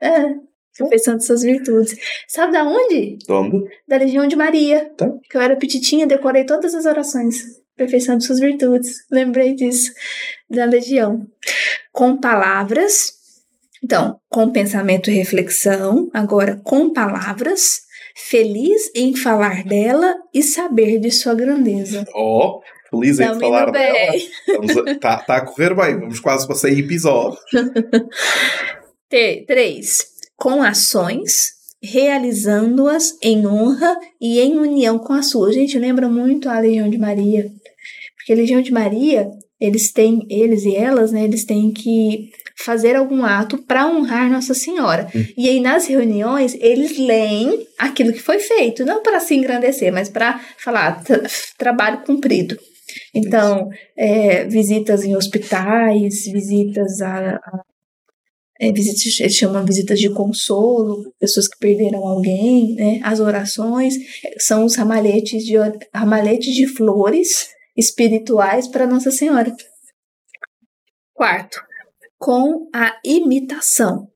É. 0.00 0.34
Perfeição 0.76 1.16
de 1.16 1.24
suas 1.24 1.42
virtudes. 1.42 1.96
Sabe 2.26 2.52
da 2.52 2.64
onde? 2.64 3.16
De 3.16 3.32
onde? 3.32 3.64
Da 3.86 3.96
Legião 3.96 4.26
de 4.26 4.34
Maria. 4.34 4.90
Tá. 4.96 5.08
Que 5.30 5.36
eu 5.36 5.40
era 5.40 5.56
petitinha, 5.56 6.06
decorei 6.06 6.44
todas 6.44 6.74
as 6.74 6.84
orações. 6.84 7.44
Perfeição 7.76 8.18
de 8.18 8.24
suas 8.24 8.40
virtudes. 8.40 9.06
Lembrei 9.10 9.54
disso. 9.54 9.92
Da 10.50 10.64
Legião. 10.64 11.24
Com 11.92 12.16
palavras. 12.16 13.13
Então, 13.84 14.16
com 14.30 14.50
pensamento 14.50 15.10
e 15.10 15.14
reflexão. 15.14 16.08
Agora, 16.14 16.58
com 16.64 16.90
palavras. 16.90 17.82
Feliz 18.16 18.90
em 18.94 19.14
falar 19.14 19.62
dela 19.64 20.14
e 20.32 20.42
saber 20.42 20.98
de 21.00 21.10
sua 21.10 21.34
grandeza. 21.34 22.04
Oh, 22.14 22.60
feliz 22.88 23.18
em 23.20 23.26
Tamo 23.26 23.40
falar 23.40 23.62
indo 23.64 23.72
dela. 23.72 24.10
bem. 24.12 24.92
Está 24.92 25.16
tá 25.18 25.36
a 25.38 25.44
correr 25.44 25.74
bem, 25.74 25.98
vamos 25.98 26.20
quase 26.20 26.46
para 26.46 26.54
100 26.56 26.78
episódios. 26.78 27.40
Te- 29.10 29.44
Três, 29.46 30.06
com 30.36 30.62
ações, 30.62 31.32
realizando-as 31.82 33.16
em 33.22 33.46
honra 33.46 33.98
e 34.20 34.40
em 34.40 34.56
união 34.58 34.98
com 34.98 35.12
a 35.12 35.22
sua. 35.22 35.52
Gente, 35.52 35.78
lembra 35.78 36.08
muito 36.08 36.48
a 36.48 36.60
Legião 36.60 36.88
de 36.88 36.98
Maria. 36.98 37.50
Porque 38.16 38.32
a 38.32 38.36
Legião 38.36 38.62
de 38.62 38.72
Maria, 38.72 39.28
eles 39.60 39.92
têm, 39.92 40.20
eles 40.30 40.64
e 40.64 40.74
elas, 40.76 41.10
né, 41.12 41.24
eles 41.24 41.44
têm 41.44 41.72
que 41.72 42.30
fazer 42.56 42.96
algum 42.96 43.24
ato 43.24 43.58
para 43.58 43.86
honrar 43.86 44.30
Nossa 44.30 44.54
Senhora. 44.54 45.08
Hum. 45.14 45.24
E 45.36 45.48
aí 45.48 45.60
nas 45.60 45.86
reuniões, 45.86 46.54
eles 46.60 46.98
leem 46.98 47.66
aquilo 47.78 48.12
que 48.12 48.22
foi 48.22 48.38
feito, 48.38 48.84
não 48.84 49.02
para 49.02 49.20
se 49.20 49.34
engrandecer, 49.34 49.92
mas 49.92 50.08
para 50.08 50.38
falar 50.58 51.02
tra- 51.02 51.22
trabalho 51.58 52.02
cumprido. 52.04 52.58
Então, 53.14 53.68
é, 53.96 54.44
visitas 54.44 55.04
em 55.04 55.16
hospitais, 55.16 56.26
visitas 56.26 57.00
a, 57.00 57.40
é, 58.60 58.72
visitas, 58.72 59.20
eles 59.20 59.34
chamam 59.34 59.64
visitas 59.64 59.98
de 59.98 60.08
consolo, 60.10 61.12
pessoas 61.18 61.48
que 61.48 61.58
perderam 61.58 62.06
alguém, 62.06 62.74
né? 62.76 63.00
As 63.02 63.20
orações 63.20 63.94
é, 64.24 64.34
são 64.38 64.64
os 64.64 64.76
ramalhetes 64.76 65.44
de, 65.44 65.54
ramalhetes 65.92 66.54
de 66.54 66.66
flores 66.66 67.48
espirituais 67.76 68.68
para 68.68 68.86
Nossa 68.86 69.10
Senhora. 69.10 69.54
Quarto, 71.12 71.58
com 72.24 72.70
a 72.74 72.98
imitação, 73.04 74.08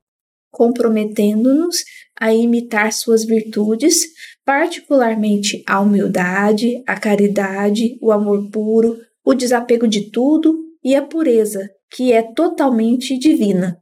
comprometendo-nos 0.50 1.84
a 2.18 2.32
imitar 2.32 2.90
suas 2.90 3.22
virtudes, 3.22 4.00
particularmente 4.46 5.62
a 5.66 5.78
humildade, 5.78 6.82
a 6.86 6.98
caridade, 6.98 7.98
o 8.00 8.10
amor 8.10 8.50
puro, 8.50 8.98
o 9.22 9.34
desapego 9.34 9.86
de 9.86 10.10
tudo 10.10 10.58
e 10.82 10.94
a 10.96 11.02
pureza, 11.02 11.68
que 11.90 12.10
é 12.10 12.22
totalmente 12.22 13.18
divina. 13.18 13.78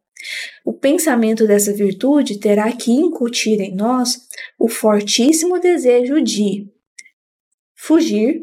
O 0.64 0.72
pensamento 0.72 1.46
dessa 1.46 1.72
virtude 1.72 2.40
terá 2.40 2.72
que 2.72 2.90
incutir 2.90 3.60
em 3.60 3.76
nós 3.76 4.18
o 4.58 4.66
fortíssimo 4.66 5.60
desejo 5.60 6.20
de 6.20 6.68
fugir, 7.76 8.42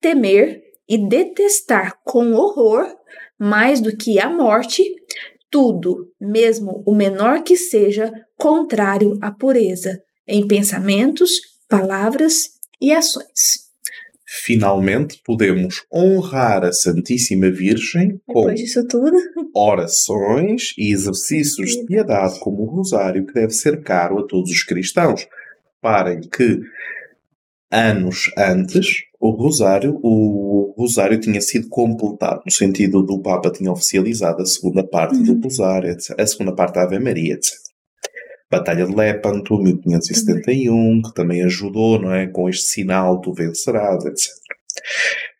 temer 0.00 0.60
e 0.88 0.98
detestar 0.98 2.00
com 2.04 2.32
horror, 2.32 2.92
mais 3.42 3.80
do 3.80 3.96
que 3.96 4.20
a 4.20 4.30
morte, 4.30 4.84
tudo, 5.50 6.08
mesmo 6.20 6.80
o 6.86 6.94
menor 6.94 7.42
que 7.42 7.56
seja, 7.56 8.12
contrário 8.38 9.18
à 9.20 9.32
pureza, 9.32 10.00
em 10.28 10.46
pensamentos, 10.46 11.40
palavras 11.68 12.36
e 12.80 12.92
ações. 12.92 13.72
Finalmente 14.24 15.20
podemos 15.24 15.82
honrar 15.92 16.64
a 16.64 16.72
Santíssima 16.72 17.50
Virgem 17.50 18.20
com 18.26 18.46
orações 19.52 20.72
e 20.78 20.92
exercícios 20.92 21.70
de 21.70 21.84
piedade, 21.84 22.38
como 22.38 22.62
o 22.62 22.76
rosário, 22.76 23.26
que 23.26 23.34
deve 23.34 23.52
ser 23.52 23.82
caro 23.82 24.20
a 24.20 24.26
todos 24.28 24.52
os 24.52 24.62
cristãos. 24.62 25.26
Reparem 25.82 26.20
que 26.20 26.60
anos 27.72 28.30
antes 28.36 29.04
o 29.18 29.30
rosário, 29.30 29.98
o 30.02 30.74
rosário 30.76 31.18
tinha 31.18 31.40
sido 31.40 31.68
completado, 31.68 32.42
no 32.44 32.50
sentido 32.52 33.02
do 33.02 33.20
Papa 33.22 33.50
tinha 33.52 33.70
oficializado 33.70 34.42
a 34.42 34.46
segunda 34.46 34.84
parte 34.84 35.16
Uhum. 35.16 35.22
do 35.22 35.40
rosário, 35.44 35.90
etc. 35.90 36.18
a 36.18 36.26
segunda 36.26 36.52
parte 36.52 36.74
da 36.74 36.82
Ave 36.82 36.98
Maria, 36.98 37.34
etc. 37.34 37.52
Batalha 38.50 38.84
de 38.84 38.94
Lepanto, 38.94 39.56
1571, 39.58 41.02
que 41.02 41.14
também 41.14 41.42
ajudou, 41.42 41.98
não 42.00 42.12
é? 42.12 42.26
Com 42.26 42.48
este 42.48 42.64
sinal 42.64 43.20
tu 43.20 43.32
vencerás, 43.32 44.04
etc. 44.04 44.28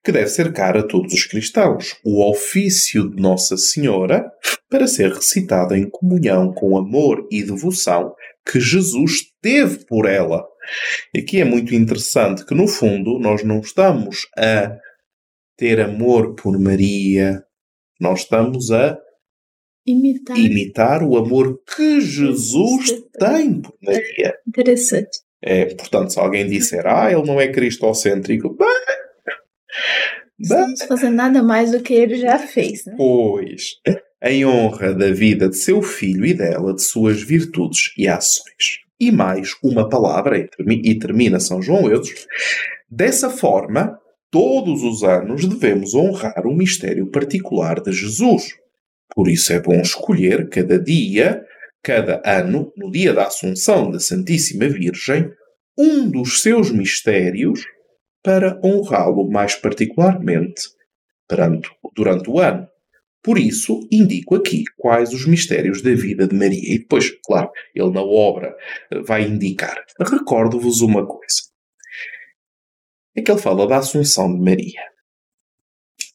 Que 0.04 0.12
deve 0.12 0.28
ser 0.28 0.52
caro 0.52 0.80
a 0.80 0.82
todos 0.82 1.12
os 1.12 1.24
cristãos. 1.24 1.96
O 2.04 2.24
ofício 2.30 3.10
de 3.10 3.20
Nossa 3.20 3.56
Senhora 3.56 4.24
para 4.70 4.86
ser 4.86 5.12
recitado 5.12 5.74
em 5.74 5.90
comunhão 5.90 6.52
com 6.54 6.78
amor 6.78 7.26
e 7.30 7.42
devoção 7.42 8.14
que 8.50 8.58
Jesus 8.58 9.24
teve 9.42 9.84
por 9.86 10.06
ela. 10.08 10.42
Aqui 11.16 11.40
é 11.40 11.44
muito 11.44 11.74
interessante 11.74 12.44
que, 12.44 12.54
no 12.54 12.68
fundo, 12.68 13.18
nós 13.18 13.42
não 13.42 13.60
estamos 13.60 14.26
a 14.36 14.76
ter 15.56 15.80
amor 15.80 16.34
por 16.34 16.58
Maria, 16.58 17.42
nós 18.00 18.20
estamos 18.20 18.70
a 18.70 18.98
Imitar. 19.84 20.38
Imitar 20.38 21.02
o 21.02 21.16
amor 21.16 21.60
que 21.74 22.00
Jesus 22.00 22.92
tem 23.18 23.60
por 23.60 23.74
Maria. 23.82 24.34
Interessante. 24.46 25.18
É, 25.42 25.74
portanto, 25.74 26.12
se 26.12 26.20
alguém 26.20 26.46
disser, 26.46 26.86
ah, 26.86 27.10
ele 27.10 27.26
não 27.26 27.40
é 27.40 27.48
cristocêntrico, 27.48 28.56
bem, 28.56 28.68
Estamos 30.38 30.82
fazendo 30.82 31.14
nada 31.14 31.42
mais 31.42 31.70
do 31.70 31.80
que 31.80 31.94
ele 31.94 32.16
já 32.16 32.38
fez, 32.38 32.84
né? 32.84 32.94
Pois, 32.96 33.76
em 34.22 34.44
honra 34.44 34.94
da 34.94 35.10
vida 35.10 35.48
de 35.48 35.56
seu 35.56 35.82
filho 35.82 36.26
e 36.26 36.34
dela, 36.34 36.74
de 36.74 36.82
suas 36.82 37.22
virtudes 37.22 37.92
e 37.96 38.08
ações. 38.08 38.81
E 39.02 39.10
mais 39.10 39.56
uma 39.64 39.88
palavra, 39.88 40.48
e 40.60 40.94
termina 40.96 41.40
São 41.40 41.60
João 41.60 41.90
Eudes. 41.90 42.24
Dessa 42.88 43.28
forma, 43.28 43.98
todos 44.30 44.84
os 44.84 45.02
anos 45.02 45.44
devemos 45.44 45.92
honrar 45.92 46.46
um 46.46 46.54
mistério 46.54 47.10
particular 47.10 47.80
de 47.80 47.90
Jesus. 47.90 48.54
Por 49.12 49.26
isso 49.26 49.52
é 49.52 49.58
bom 49.58 49.80
escolher 49.80 50.48
cada 50.48 50.78
dia, 50.78 51.44
cada 51.82 52.22
ano, 52.24 52.72
no 52.76 52.92
dia 52.92 53.12
da 53.12 53.26
Assunção 53.26 53.90
da 53.90 53.98
Santíssima 53.98 54.68
Virgem, 54.68 55.32
um 55.76 56.08
dos 56.08 56.40
seus 56.40 56.70
mistérios 56.70 57.64
para 58.22 58.60
honrá-lo 58.64 59.28
mais 59.28 59.56
particularmente 59.56 60.62
durante 61.92 62.30
o 62.30 62.38
ano. 62.38 62.68
Por 63.22 63.38
isso, 63.38 63.86
indico 63.90 64.34
aqui 64.34 64.64
quais 64.76 65.12
os 65.12 65.26
mistérios 65.26 65.80
da 65.80 65.94
vida 65.94 66.26
de 66.26 66.34
Maria. 66.34 66.74
E 66.74 66.78
depois, 66.78 67.10
claro, 67.24 67.50
ele 67.74 67.90
na 67.90 68.02
obra 68.02 68.54
vai 69.04 69.22
indicar. 69.22 69.76
Recordo-vos 70.00 70.80
uma 70.80 71.06
coisa. 71.06 71.52
É 73.14 73.22
que 73.22 73.30
ele 73.30 73.40
fala 73.40 73.66
da 73.66 73.76
Assunção 73.76 74.34
de 74.34 74.40
Maria. 74.40 74.80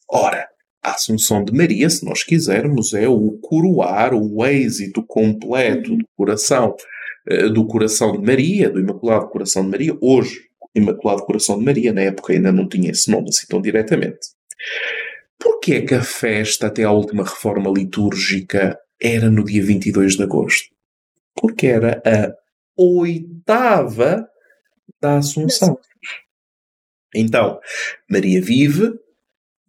Ora, 0.09 0.47
a 0.83 0.91
Assunção 0.91 1.43
de 1.43 1.53
Maria, 1.53 1.89
se 1.89 2.05
nós 2.05 2.23
quisermos, 2.23 2.93
é 2.93 3.07
o 3.07 3.37
coroar, 3.39 4.13
o 4.13 4.45
êxito 4.45 5.05
completo 5.05 5.95
do 5.95 6.05
coração, 6.15 6.75
eh, 7.27 7.49
do 7.49 7.67
coração 7.67 8.13
de 8.13 8.25
Maria, 8.25 8.69
do 8.69 8.79
Imaculado 8.79 9.29
Coração 9.29 9.63
de 9.63 9.69
Maria, 9.69 9.97
hoje 10.01 10.47
Imaculado 10.75 11.25
Coração 11.25 11.57
de 11.57 11.65
Maria, 11.65 11.91
na 11.91 12.01
época 12.01 12.33
ainda 12.33 12.51
não 12.51 12.67
tinha 12.67 12.91
esse 12.91 13.09
nome 13.09 13.29
assim 13.29 13.47
tão 13.47 13.61
diretamente. 13.61 14.19
Porquê 15.47 15.75
é 15.75 15.81
que 15.81 15.93
a 15.93 16.03
festa 16.03 16.67
até 16.67 16.83
à 16.83 16.91
última 16.91 17.23
reforma 17.23 17.71
litúrgica 17.71 18.77
era 19.01 19.29
no 19.29 19.45
dia 19.45 19.63
22 19.63 20.17
de 20.17 20.23
agosto? 20.23 20.75
Porque 21.33 21.67
era 21.67 22.01
a 22.05 22.33
oitava 22.75 24.27
da 25.01 25.19
Assunção. 25.19 25.79
Então, 27.15 27.61
Maria 28.11 28.41
vive, 28.41 28.91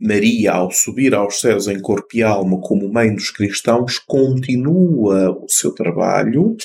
Maria, 0.01 0.55
ao 0.55 0.73
subir 0.73 1.15
aos 1.15 1.39
céus 1.39 1.69
em 1.69 1.81
corpo 1.81 2.09
e 2.17 2.25
alma 2.25 2.61
como 2.61 2.93
mãe 2.93 3.15
dos 3.15 3.31
cristãos, 3.31 4.01
continua 4.01 5.31
o 5.31 5.49
seu 5.49 5.73
trabalho 5.73 6.57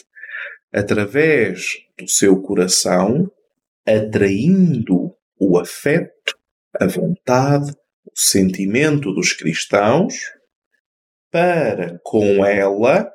através 0.74 1.84
do 2.00 2.10
seu 2.10 2.42
coração 2.42 3.32
atraindo 3.86 5.16
o 5.40 5.60
afeto, 5.60 6.36
a 6.80 6.88
vontade, 6.88 7.76
o 8.06 8.12
sentimento 8.16 9.14
dos 9.14 9.34
cristãos 9.34 10.16
para 11.32 12.00
com 12.04 12.46
ela, 12.46 13.12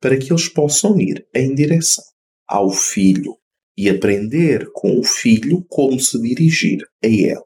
para 0.00 0.16
que 0.16 0.32
eles 0.32 0.48
possam 0.48 0.98
ir 0.98 1.26
em 1.34 1.54
direção 1.54 2.04
ao 2.46 2.70
Filho 2.70 3.36
e 3.76 3.88
aprender 3.88 4.70
com 4.72 4.98
o 4.98 5.04
Filho 5.04 5.64
como 5.68 6.00
se 6.00 6.20
dirigir 6.20 6.82
a 7.04 7.06
ele. 7.06 7.42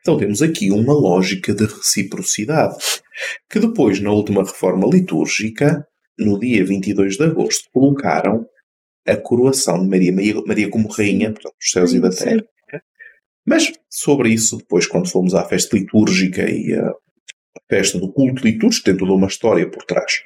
Então 0.00 0.16
temos 0.16 0.42
aqui 0.42 0.70
uma 0.70 0.92
lógica 0.92 1.54
de 1.54 1.66
reciprocidade, 1.66 2.76
que 3.50 3.60
depois, 3.60 4.00
na 4.00 4.10
última 4.10 4.42
reforma 4.42 4.88
litúrgica, 4.88 5.86
no 6.18 6.38
dia 6.38 6.64
22 6.64 7.16
de 7.16 7.24
agosto, 7.24 7.68
colocaram 7.72 8.46
a 9.06 9.16
coroação 9.16 9.80
de 9.82 9.88
Maria, 9.88 10.12
Maria, 10.12 10.42
Maria 10.46 10.70
como 10.70 10.88
rainha, 10.88 11.32
portanto, 11.32 11.54
dos 11.60 11.70
céus 11.70 11.92
e 11.92 12.00
da 12.00 12.10
terra. 12.10 12.44
Mas 13.48 13.72
sobre 13.88 14.28
isso, 14.28 14.58
depois, 14.58 14.86
quando 14.86 15.08
formos 15.08 15.34
à 15.34 15.42
festa 15.42 15.74
litúrgica 15.74 16.42
e 16.48 16.74
a 16.74 16.92
festa 17.66 17.98
do 17.98 18.12
culto 18.12 18.46
litúrgico, 18.46 18.84
tem 18.84 18.96
toda 18.96 19.12
uma 19.12 19.26
história 19.26 19.68
por 19.70 19.84
trás. 19.84 20.22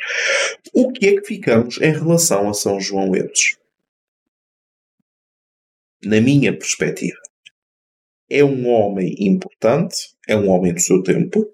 O 0.74 0.90
que 0.90 1.06
é 1.06 1.20
que 1.20 1.28
ficamos 1.28 1.80
em 1.80 1.92
relação 1.92 2.48
a 2.48 2.52
São 2.52 2.80
João 2.80 3.14
Eudes? 3.14 3.56
Na 6.04 6.20
minha 6.20 6.52
perspectiva, 6.52 7.16
é 8.28 8.42
um 8.42 8.66
homem 8.66 9.14
importante, 9.20 10.16
é 10.26 10.34
um 10.34 10.48
homem 10.48 10.74
do 10.74 10.80
seu 10.80 11.00
tempo. 11.00 11.48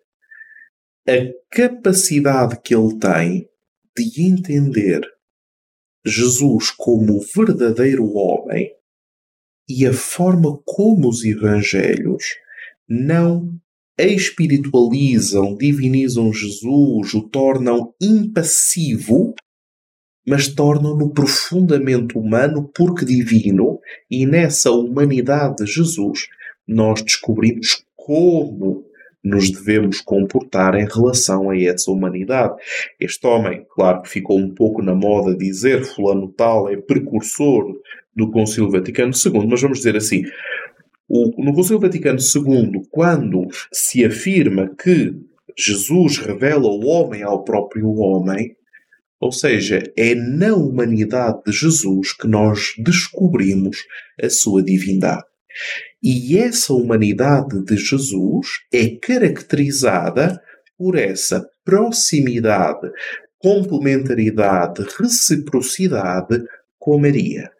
A 1.06 1.34
capacidade 1.50 2.58
que 2.62 2.74
ele 2.74 2.98
tem 2.98 3.46
de 3.94 4.22
entender 4.22 5.02
Jesus 6.02 6.70
como 6.70 7.20
verdadeiro 7.20 8.10
homem 8.14 8.77
e 9.68 9.86
a 9.86 9.92
forma 9.92 10.58
como 10.64 11.08
os 11.08 11.24
evangelhos 11.24 12.24
não 12.88 13.58
espiritualizam, 13.98 15.56
divinizam 15.56 16.32
Jesus, 16.32 17.14
o 17.14 17.22
tornam 17.28 17.92
impassivo, 18.00 19.34
mas 20.26 20.48
tornam-no 20.48 21.10
profundamente 21.12 22.16
humano 22.16 22.70
porque 22.74 23.04
divino, 23.04 23.80
e 24.10 24.24
nessa 24.24 24.70
humanidade 24.70 25.64
de 25.64 25.66
Jesus 25.66 26.28
nós 26.66 27.02
descobrimos 27.02 27.82
como 27.96 28.87
nos 29.22 29.50
devemos 29.50 30.00
comportar 30.00 30.74
em 30.74 30.86
relação 30.86 31.50
a 31.50 31.58
essa 31.58 31.90
humanidade. 31.90 32.54
Este 33.00 33.26
homem, 33.26 33.66
claro 33.74 34.02
que 34.02 34.08
ficou 34.08 34.38
um 34.38 34.54
pouco 34.54 34.82
na 34.82 34.94
moda 34.94 35.36
dizer 35.36 35.84
fulano 35.84 36.28
tal 36.28 36.68
é 36.68 36.76
precursor 36.76 37.74
do 38.14 38.30
Concílio 38.30 38.70
Vaticano 38.70 39.12
II, 39.12 39.46
mas 39.46 39.60
vamos 39.60 39.78
dizer 39.78 39.96
assim, 39.96 40.22
o, 41.08 41.42
no 41.42 41.54
Concílio 41.54 41.80
Vaticano 41.80 42.18
II, 42.18 42.82
quando 42.90 43.46
se 43.72 44.04
afirma 44.04 44.68
que 44.76 45.14
Jesus 45.56 46.18
revela 46.18 46.68
o 46.68 46.86
homem 46.86 47.22
ao 47.22 47.42
próprio 47.44 47.88
homem, 47.96 48.56
ou 49.20 49.32
seja, 49.32 49.82
é 49.96 50.14
na 50.14 50.54
humanidade 50.54 51.42
de 51.44 51.52
Jesus 51.52 52.12
que 52.12 52.28
nós 52.28 52.74
descobrimos 52.78 53.78
a 54.22 54.30
sua 54.30 54.62
divindade. 54.62 55.24
E 56.02 56.38
essa 56.38 56.72
humanidade 56.72 57.64
de 57.64 57.76
Jesus 57.76 58.46
é 58.72 58.88
caracterizada 58.90 60.40
por 60.76 60.96
essa 60.96 61.48
proximidade, 61.64 62.90
complementaridade, 63.38 64.86
reciprocidade 64.98 66.42
com 66.78 66.98
Maria. 66.98 67.50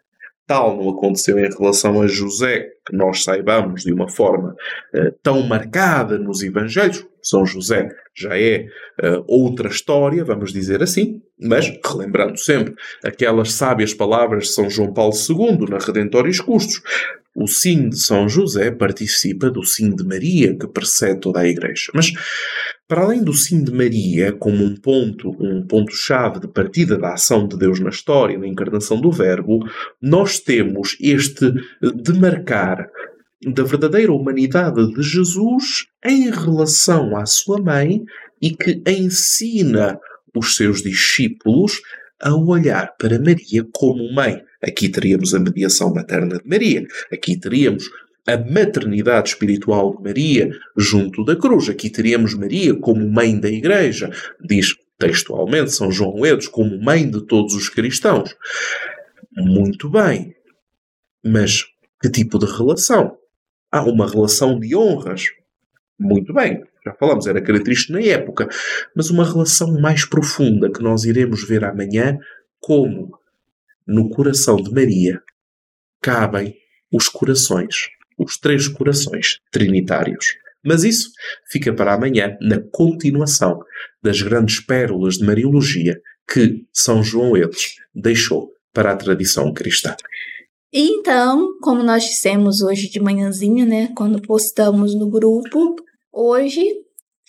Tal 0.47 0.75
não 0.75 0.89
aconteceu 0.89 1.37
em 1.37 1.49
relação 1.49 2.01
a 2.01 2.07
José, 2.07 2.69
nós 2.91 3.23
saibamos 3.23 3.83
de 3.83 3.93
uma 3.93 4.07
forma 4.07 4.55
uh, 4.93 5.11
tão 5.23 5.41
marcada 5.43 6.17
nos 6.17 6.41
Evangelhos. 6.41 7.05
São 7.21 7.45
José 7.45 7.89
já 8.15 8.37
é 8.39 8.65
uh, 9.01 9.23
outra 9.27 9.69
história, 9.69 10.23
vamos 10.23 10.53
dizer 10.53 10.81
assim, 10.81 11.21
mas 11.39 11.71
relembrando 11.85 12.37
sempre 12.37 12.73
aquelas 13.03 13.53
sábias 13.53 13.93
palavras 13.93 14.45
de 14.45 14.53
São 14.53 14.69
João 14.69 14.93
Paulo 14.93 15.13
II 15.13 15.69
na 15.69 15.77
Redentoris 15.77 16.39
Custos. 16.39 16.81
O 17.35 17.47
sim 17.47 17.89
de 17.89 17.97
São 17.97 18.27
José 18.27 18.71
participa 18.71 19.49
do 19.49 19.63
sim 19.63 19.95
de 19.95 20.03
Maria, 20.03 20.57
que 20.57 20.67
precede 20.67 21.21
toda 21.21 21.39
a 21.39 21.47
Igreja. 21.47 21.91
Mas, 21.93 22.11
para 22.87 23.03
além 23.03 23.23
do 23.23 23.33
sim 23.33 23.63
de 23.63 23.71
Maria, 23.71 24.33
como 24.33 24.63
um 24.63 24.75
ponto, 24.75 25.29
um 25.39 25.65
ponto-chave 25.65 26.39
de 26.39 26.47
partida 26.47 26.97
da 26.97 27.13
ação 27.13 27.47
de 27.47 27.55
Deus 27.55 27.79
na 27.79 27.91
história, 27.91 28.37
na 28.37 28.47
encarnação 28.47 28.99
do 28.99 29.11
Verbo, 29.11 29.59
nós 30.01 30.39
temos 30.39 30.97
este 30.99 31.53
demarcar 32.03 32.78
da 33.41 33.63
verdadeira 33.63 34.11
humanidade 34.11 34.93
de 34.93 35.01
Jesus 35.01 35.85
em 36.03 36.29
relação 36.29 37.15
à 37.15 37.25
sua 37.25 37.61
mãe 37.61 38.03
e 38.41 38.51
que 38.51 38.81
ensina 38.85 39.99
os 40.35 40.55
seus 40.55 40.81
discípulos 40.81 41.81
a 42.21 42.35
olhar 42.35 42.95
para 42.97 43.19
Maria 43.19 43.65
como 43.73 44.11
mãe. 44.13 44.41
Aqui 44.61 44.89
teríamos 44.89 45.33
a 45.33 45.39
mediação 45.39 45.93
materna 45.93 46.37
de 46.37 46.47
Maria, 46.47 46.85
aqui 47.11 47.39
teríamos 47.39 47.89
a 48.27 48.37
maternidade 48.37 49.29
espiritual 49.29 49.95
de 49.95 50.03
Maria 50.03 50.51
junto 50.77 51.23
da 51.23 51.35
cruz, 51.35 51.69
aqui 51.69 51.89
teríamos 51.89 52.33
Maria 52.33 52.75
como 52.75 53.09
mãe 53.09 53.39
da 53.39 53.49
Igreja, 53.49 54.11
diz 54.43 54.75
textualmente 54.97 55.71
São 55.71 55.91
João 55.91 56.25
Eudes, 56.25 56.47
como 56.47 56.77
mãe 56.83 57.09
de 57.09 57.25
todos 57.25 57.55
os 57.55 57.69
cristãos. 57.69 58.35
Muito 59.37 59.89
bem, 59.89 60.35
mas 61.23 61.63
que 62.01 62.09
tipo 62.09 62.39
de 62.39 62.45
relação? 62.45 63.17
Há 63.71 63.83
uma 63.83 64.09
relação 64.09 64.59
de 64.59 64.75
honras. 64.75 65.25
Muito 65.99 66.33
bem, 66.33 66.63
já 66.83 66.93
falamos, 66.93 67.27
era 67.27 67.41
característico 67.41 67.93
na 67.93 68.01
época, 68.01 68.47
mas 68.95 69.09
uma 69.09 69.25
relação 69.25 69.79
mais 69.79 70.05
profunda 70.05 70.71
que 70.71 70.81
nós 70.81 71.03
iremos 71.03 71.45
ver 71.45 71.63
amanhã, 71.63 72.17
como 72.59 73.17
no 73.85 74.09
coração 74.09 74.55
de 74.55 74.71
Maria 74.71 75.21
cabem 76.01 76.55
os 76.91 77.09
corações, 77.09 77.89
os 78.17 78.37
três 78.37 78.67
corações 78.67 79.39
trinitários. 79.51 80.25
Mas 80.63 80.83
isso 80.83 81.11
fica 81.49 81.73
para 81.73 81.93
amanhã, 81.93 82.37
na 82.41 82.59
continuação 82.71 83.59
das 84.01 84.21
grandes 84.21 84.59
pérolas 84.59 85.15
de 85.15 85.25
Mariologia 85.25 85.99
que 86.31 86.65
São 86.71 87.03
João 87.03 87.35
Eudes 87.35 87.75
deixou 87.93 88.51
para 88.73 88.91
a 88.91 88.95
tradição 88.95 89.51
cristã. 89.53 89.95
E 90.71 90.91
então, 90.91 91.57
como 91.61 91.83
nós 91.83 92.03
dissemos 92.03 92.61
hoje 92.61 92.89
de 92.89 92.99
manhãzinha, 92.99 93.65
né, 93.65 93.89
quando 93.95 94.21
postamos 94.21 94.93
no 94.95 95.09
grupo, 95.09 95.75
hoje 96.13 96.63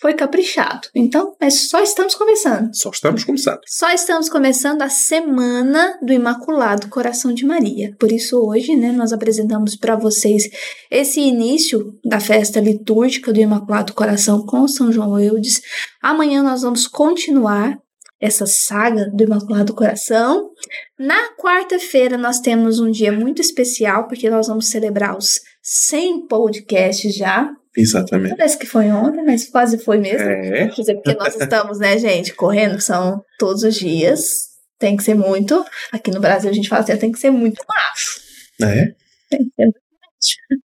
foi 0.01 0.15
caprichado. 0.15 0.87
Então, 0.95 1.35
mas 1.39 1.69
só 1.69 1.81
estamos 1.81 2.15
começando. 2.15 2.75
Só 2.75 2.89
estamos 2.89 3.23
começando. 3.23 3.59
Só 3.67 3.91
estamos 3.91 4.29
começando 4.29 4.81
a 4.81 4.89
semana 4.89 5.99
do 6.01 6.11
Imaculado 6.11 6.89
Coração 6.89 7.31
de 7.31 7.45
Maria. 7.45 7.95
Por 7.99 8.11
isso 8.11 8.37
hoje, 8.37 8.75
né, 8.75 8.91
nós 8.91 9.13
apresentamos 9.13 9.75
para 9.75 9.95
vocês 9.95 10.49
esse 10.89 11.21
início 11.21 11.93
da 12.03 12.19
festa 12.19 12.59
litúrgica 12.59 13.31
do 13.31 13.39
Imaculado 13.39 13.93
Coração 13.93 14.43
com 14.43 14.67
São 14.67 14.91
João 14.91 15.19
Eudes. 15.19 15.61
Amanhã 16.01 16.41
nós 16.41 16.63
vamos 16.63 16.87
continuar 16.87 17.77
essa 18.21 18.45
saga 18.45 19.09
do 19.09 19.23
Imaculado 19.23 19.73
Coração. 19.73 20.51
Na 20.97 21.35
quarta-feira 21.35 22.17
nós 22.17 22.39
temos 22.39 22.79
um 22.79 22.91
dia 22.91 23.11
muito 23.11 23.41
especial 23.41 24.07
porque 24.07 24.29
nós 24.29 24.47
vamos 24.47 24.67
celebrar 24.69 25.17
os 25.17 25.41
100 25.63 26.27
podcasts 26.27 27.15
já 27.15 27.51
Exatamente. 27.75 28.35
Parece 28.35 28.57
que 28.57 28.65
foi 28.65 28.91
ontem, 28.91 29.23
mas 29.23 29.49
quase 29.49 29.77
foi 29.77 29.97
mesmo. 29.97 30.27
É. 30.27 30.67
Quer 30.67 30.81
dizer, 30.81 30.95
porque 30.95 31.13
nós 31.13 31.35
estamos, 31.35 31.79
né, 31.79 31.97
gente, 31.97 32.33
correndo, 32.33 32.81
são 32.81 33.23
todos 33.39 33.63
os 33.63 33.75
dias. 33.75 34.49
Tem 34.77 34.97
que 34.97 35.03
ser 35.03 35.13
muito. 35.13 35.63
Aqui 35.91 36.11
no 36.11 36.19
Brasil 36.19 36.49
a 36.49 36.53
gente 36.53 36.67
fala 36.67 36.81
assim, 36.81 36.97
tem 36.97 37.11
que 37.11 37.19
ser 37.19 37.31
muito 37.31 37.63
macho. 37.67 38.19
É? 38.61 38.93
Tem 39.29 39.39
que 39.39 39.55
ser 39.55 39.63
muito 39.63 39.79
macho. 40.01 40.61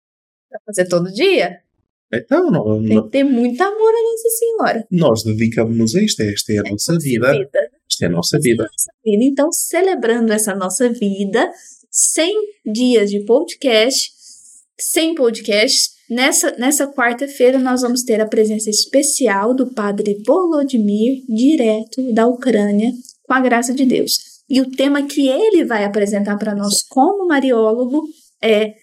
Pra 0.49 0.59
fazer 0.65 0.87
todo 0.87 1.11
dia? 1.11 1.59
Então, 2.17 2.51
não, 2.51 2.83
Tem 2.83 3.01
que 3.03 3.09
ter 3.09 3.23
muito 3.23 3.61
amor 3.61 3.89
a 3.89 4.03
Nossa 4.03 4.29
Senhora. 4.29 4.87
nós 4.91 5.23
dedicamos-nos 5.23 5.95
a 5.95 6.01
isto. 6.01 6.21
Esta 6.21 6.53
é 6.53 6.57
a 6.59 6.63
nossa 6.63 6.97
vida. 6.99 7.31
Vida. 7.31 7.69
Esta 7.89 8.05
é 8.05 8.07
a 8.07 8.11
nossa 8.11 8.39
vida. 8.39 8.63
Nossa 8.63 8.91
vida. 9.03 9.23
Então, 9.23 9.51
celebrando 9.51 10.31
essa 10.31 10.55
nossa 10.55 10.89
vida, 10.89 11.51
100 11.91 12.35
dias 12.65 13.09
de 13.09 13.21
podcast, 13.25 14.11
100 14.79 15.15
podcasts. 15.15 15.93
Nessa, 16.09 16.51
nessa 16.57 16.87
quarta-feira, 16.87 17.57
nós 17.57 17.81
vamos 17.81 18.03
ter 18.03 18.19
a 18.21 18.27
presença 18.27 18.69
especial 18.69 19.55
do 19.55 19.73
padre 19.73 20.21
Volodymyr, 20.25 21.23
direto 21.27 22.13
da 22.13 22.27
Ucrânia, 22.27 22.91
com 23.23 23.33
a 23.33 23.39
graça 23.39 23.73
de 23.73 23.85
Deus. 23.85 24.11
E 24.49 24.61
o 24.61 24.69
tema 24.69 25.07
que 25.07 25.27
ele 25.27 25.63
vai 25.65 25.85
apresentar 25.85 26.37
para 26.37 26.53
nós 26.53 26.83
como 26.89 27.27
mariólogo 27.27 28.03
é 28.41 28.73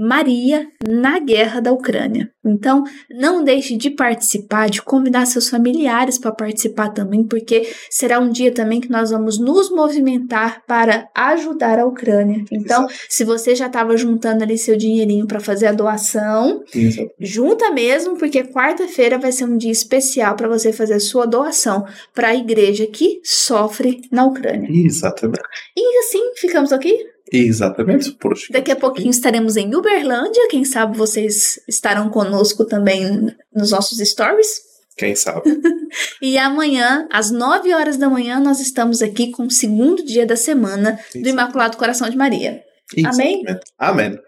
Maria 0.00 0.66
na 0.88 1.18
guerra 1.18 1.60
da 1.60 1.70
Ucrânia. 1.70 2.32
Então, 2.42 2.84
não 3.10 3.44
deixe 3.44 3.76
de 3.76 3.90
participar, 3.90 4.70
de 4.70 4.80
convidar 4.80 5.26
seus 5.26 5.50
familiares 5.50 6.18
para 6.18 6.32
participar 6.32 6.88
também, 6.88 7.22
porque 7.22 7.70
será 7.90 8.18
um 8.18 8.30
dia 8.30 8.50
também 8.50 8.80
que 8.80 8.90
nós 8.90 9.10
vamos 9.10 9.38
nos 9.38 9.70
movimentar 9.70 10.62
para 10.66 11.06
ajudar 11.14 11.78
a 11.78 11.84
Ucrânia. 11.84 12.42
Então, 12.50 12.86
se 13.10 13.24
você 13.24 13.54
já 13.54 13.66
estava 13.66 13.94
juntando 13.94 14.42
ali 14.42 14.56
seu 14.56 14.74
dinheirinho 14.74 15.26
para 15.26 15.38
fazer 15.38 15.66
a 15.66 15.72
doação, 15.72 16.64
Exato. 16.74 17.10
junta 17.20 17.70
mesmo, 17.70 18.16
porque 18.16 18.42
quarta-feira 18.44 19.18
vai 19.18 19.32
ser 19.32 19.44
um 19.44 19.58
dia 19.58 19.70
especial 19.70 20.34
para 20.34 20.48
você 20.48 20.72
fazer 20.72 20.94
a 20.94 21.00
sua 21.00 21.26
doação 21.26 21.84
para 22.14 22.28
a 22.28 22.34
igreja 22.34 22.86
que 22.86 23.20
sofre 23.22 24.00
na 24.10 24.24
Ucrânia. 24.24 24.66
Exatamente. 24.70 25.42
E 25.76 25.98
assim, 25.98 26.32
ficamos 26.36 26.72
aqui. 26.72 27.06
Exatamente. 27.32 28.12
Por 28.12 28.32
hoje. 28.32 28.46
Daqui 28.50 28.72
a 28.72 28.76
pouquinho 28.76 29.10
estaremos 29.10 29.56
em 29.56 29.74
Uberlândia. 29.74 30.48
Quem 30.48 30.64
sabe 30.64 30.96
vocês 30.96 31.60
estarão 31.68 32.08
conosco 32.10 32.64
também 32.64 33.32
nos 33.54 33.70
nossos 33.70 33.98
stories. 33.98 34.70
Quem 34.96 35.14
sabe? 35.14 35.42
E 36.22 36.38
amanhã, 36.38 37.08
às 37.10 37.32
9 37.32 37.74
horas 37.74 37.96
da 37.96 38.08
manhã, 38.08 38.38
nós 38.38 38.60
estamos 38.60 39.02
aqui 39.02 39.32
com 39.32 39.46
o 39.46 39.50
segundo 39.50 40.04
dia 40.04 40.24
da 40.24 40.36
semana 40.36 41.00
do. 41.12 41.28
Imaculado 41.28 41.76
Coração 41.76 42.08
de 42.08 42.16
Maria. 42.16 42.62
Amém? 43.04 43.42
Exatamente. 43.42 43.60
Amém. 43.76 44.18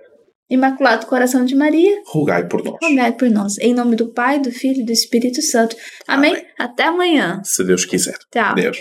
Imaculado 0.50 1.06
Coração 1.06 1.44
de 1.44 1.54
Maria, 1.54 2.02
Rogai 2.06 2.46
por 2.46 2.62
nós. 2.64 2.76
rogai 2.82 3.12
por 3.12 3.30
nós. 3.30 3.58
Em 3.58 3.72
nome 3.72 3.96
do 3.96 4.12
Pai, 4.12 4.38
do 4.40 4.50
Filho 4.50 4.80
e 4.80 4.84
do 4.84 4.92
Espírito 4.92 5.40
Santo. 5.40 5.76
Amém? 6.06 6.32
Amém. 6.32 6.46
Até 6.58 6.84
amanhã. 6.84 7.40
Se 7.44 7.64
Deus 7.64 7.84
quiser. 7.84 8.18
Tchau. 8.30 8.54
Deus. 8.54 8.78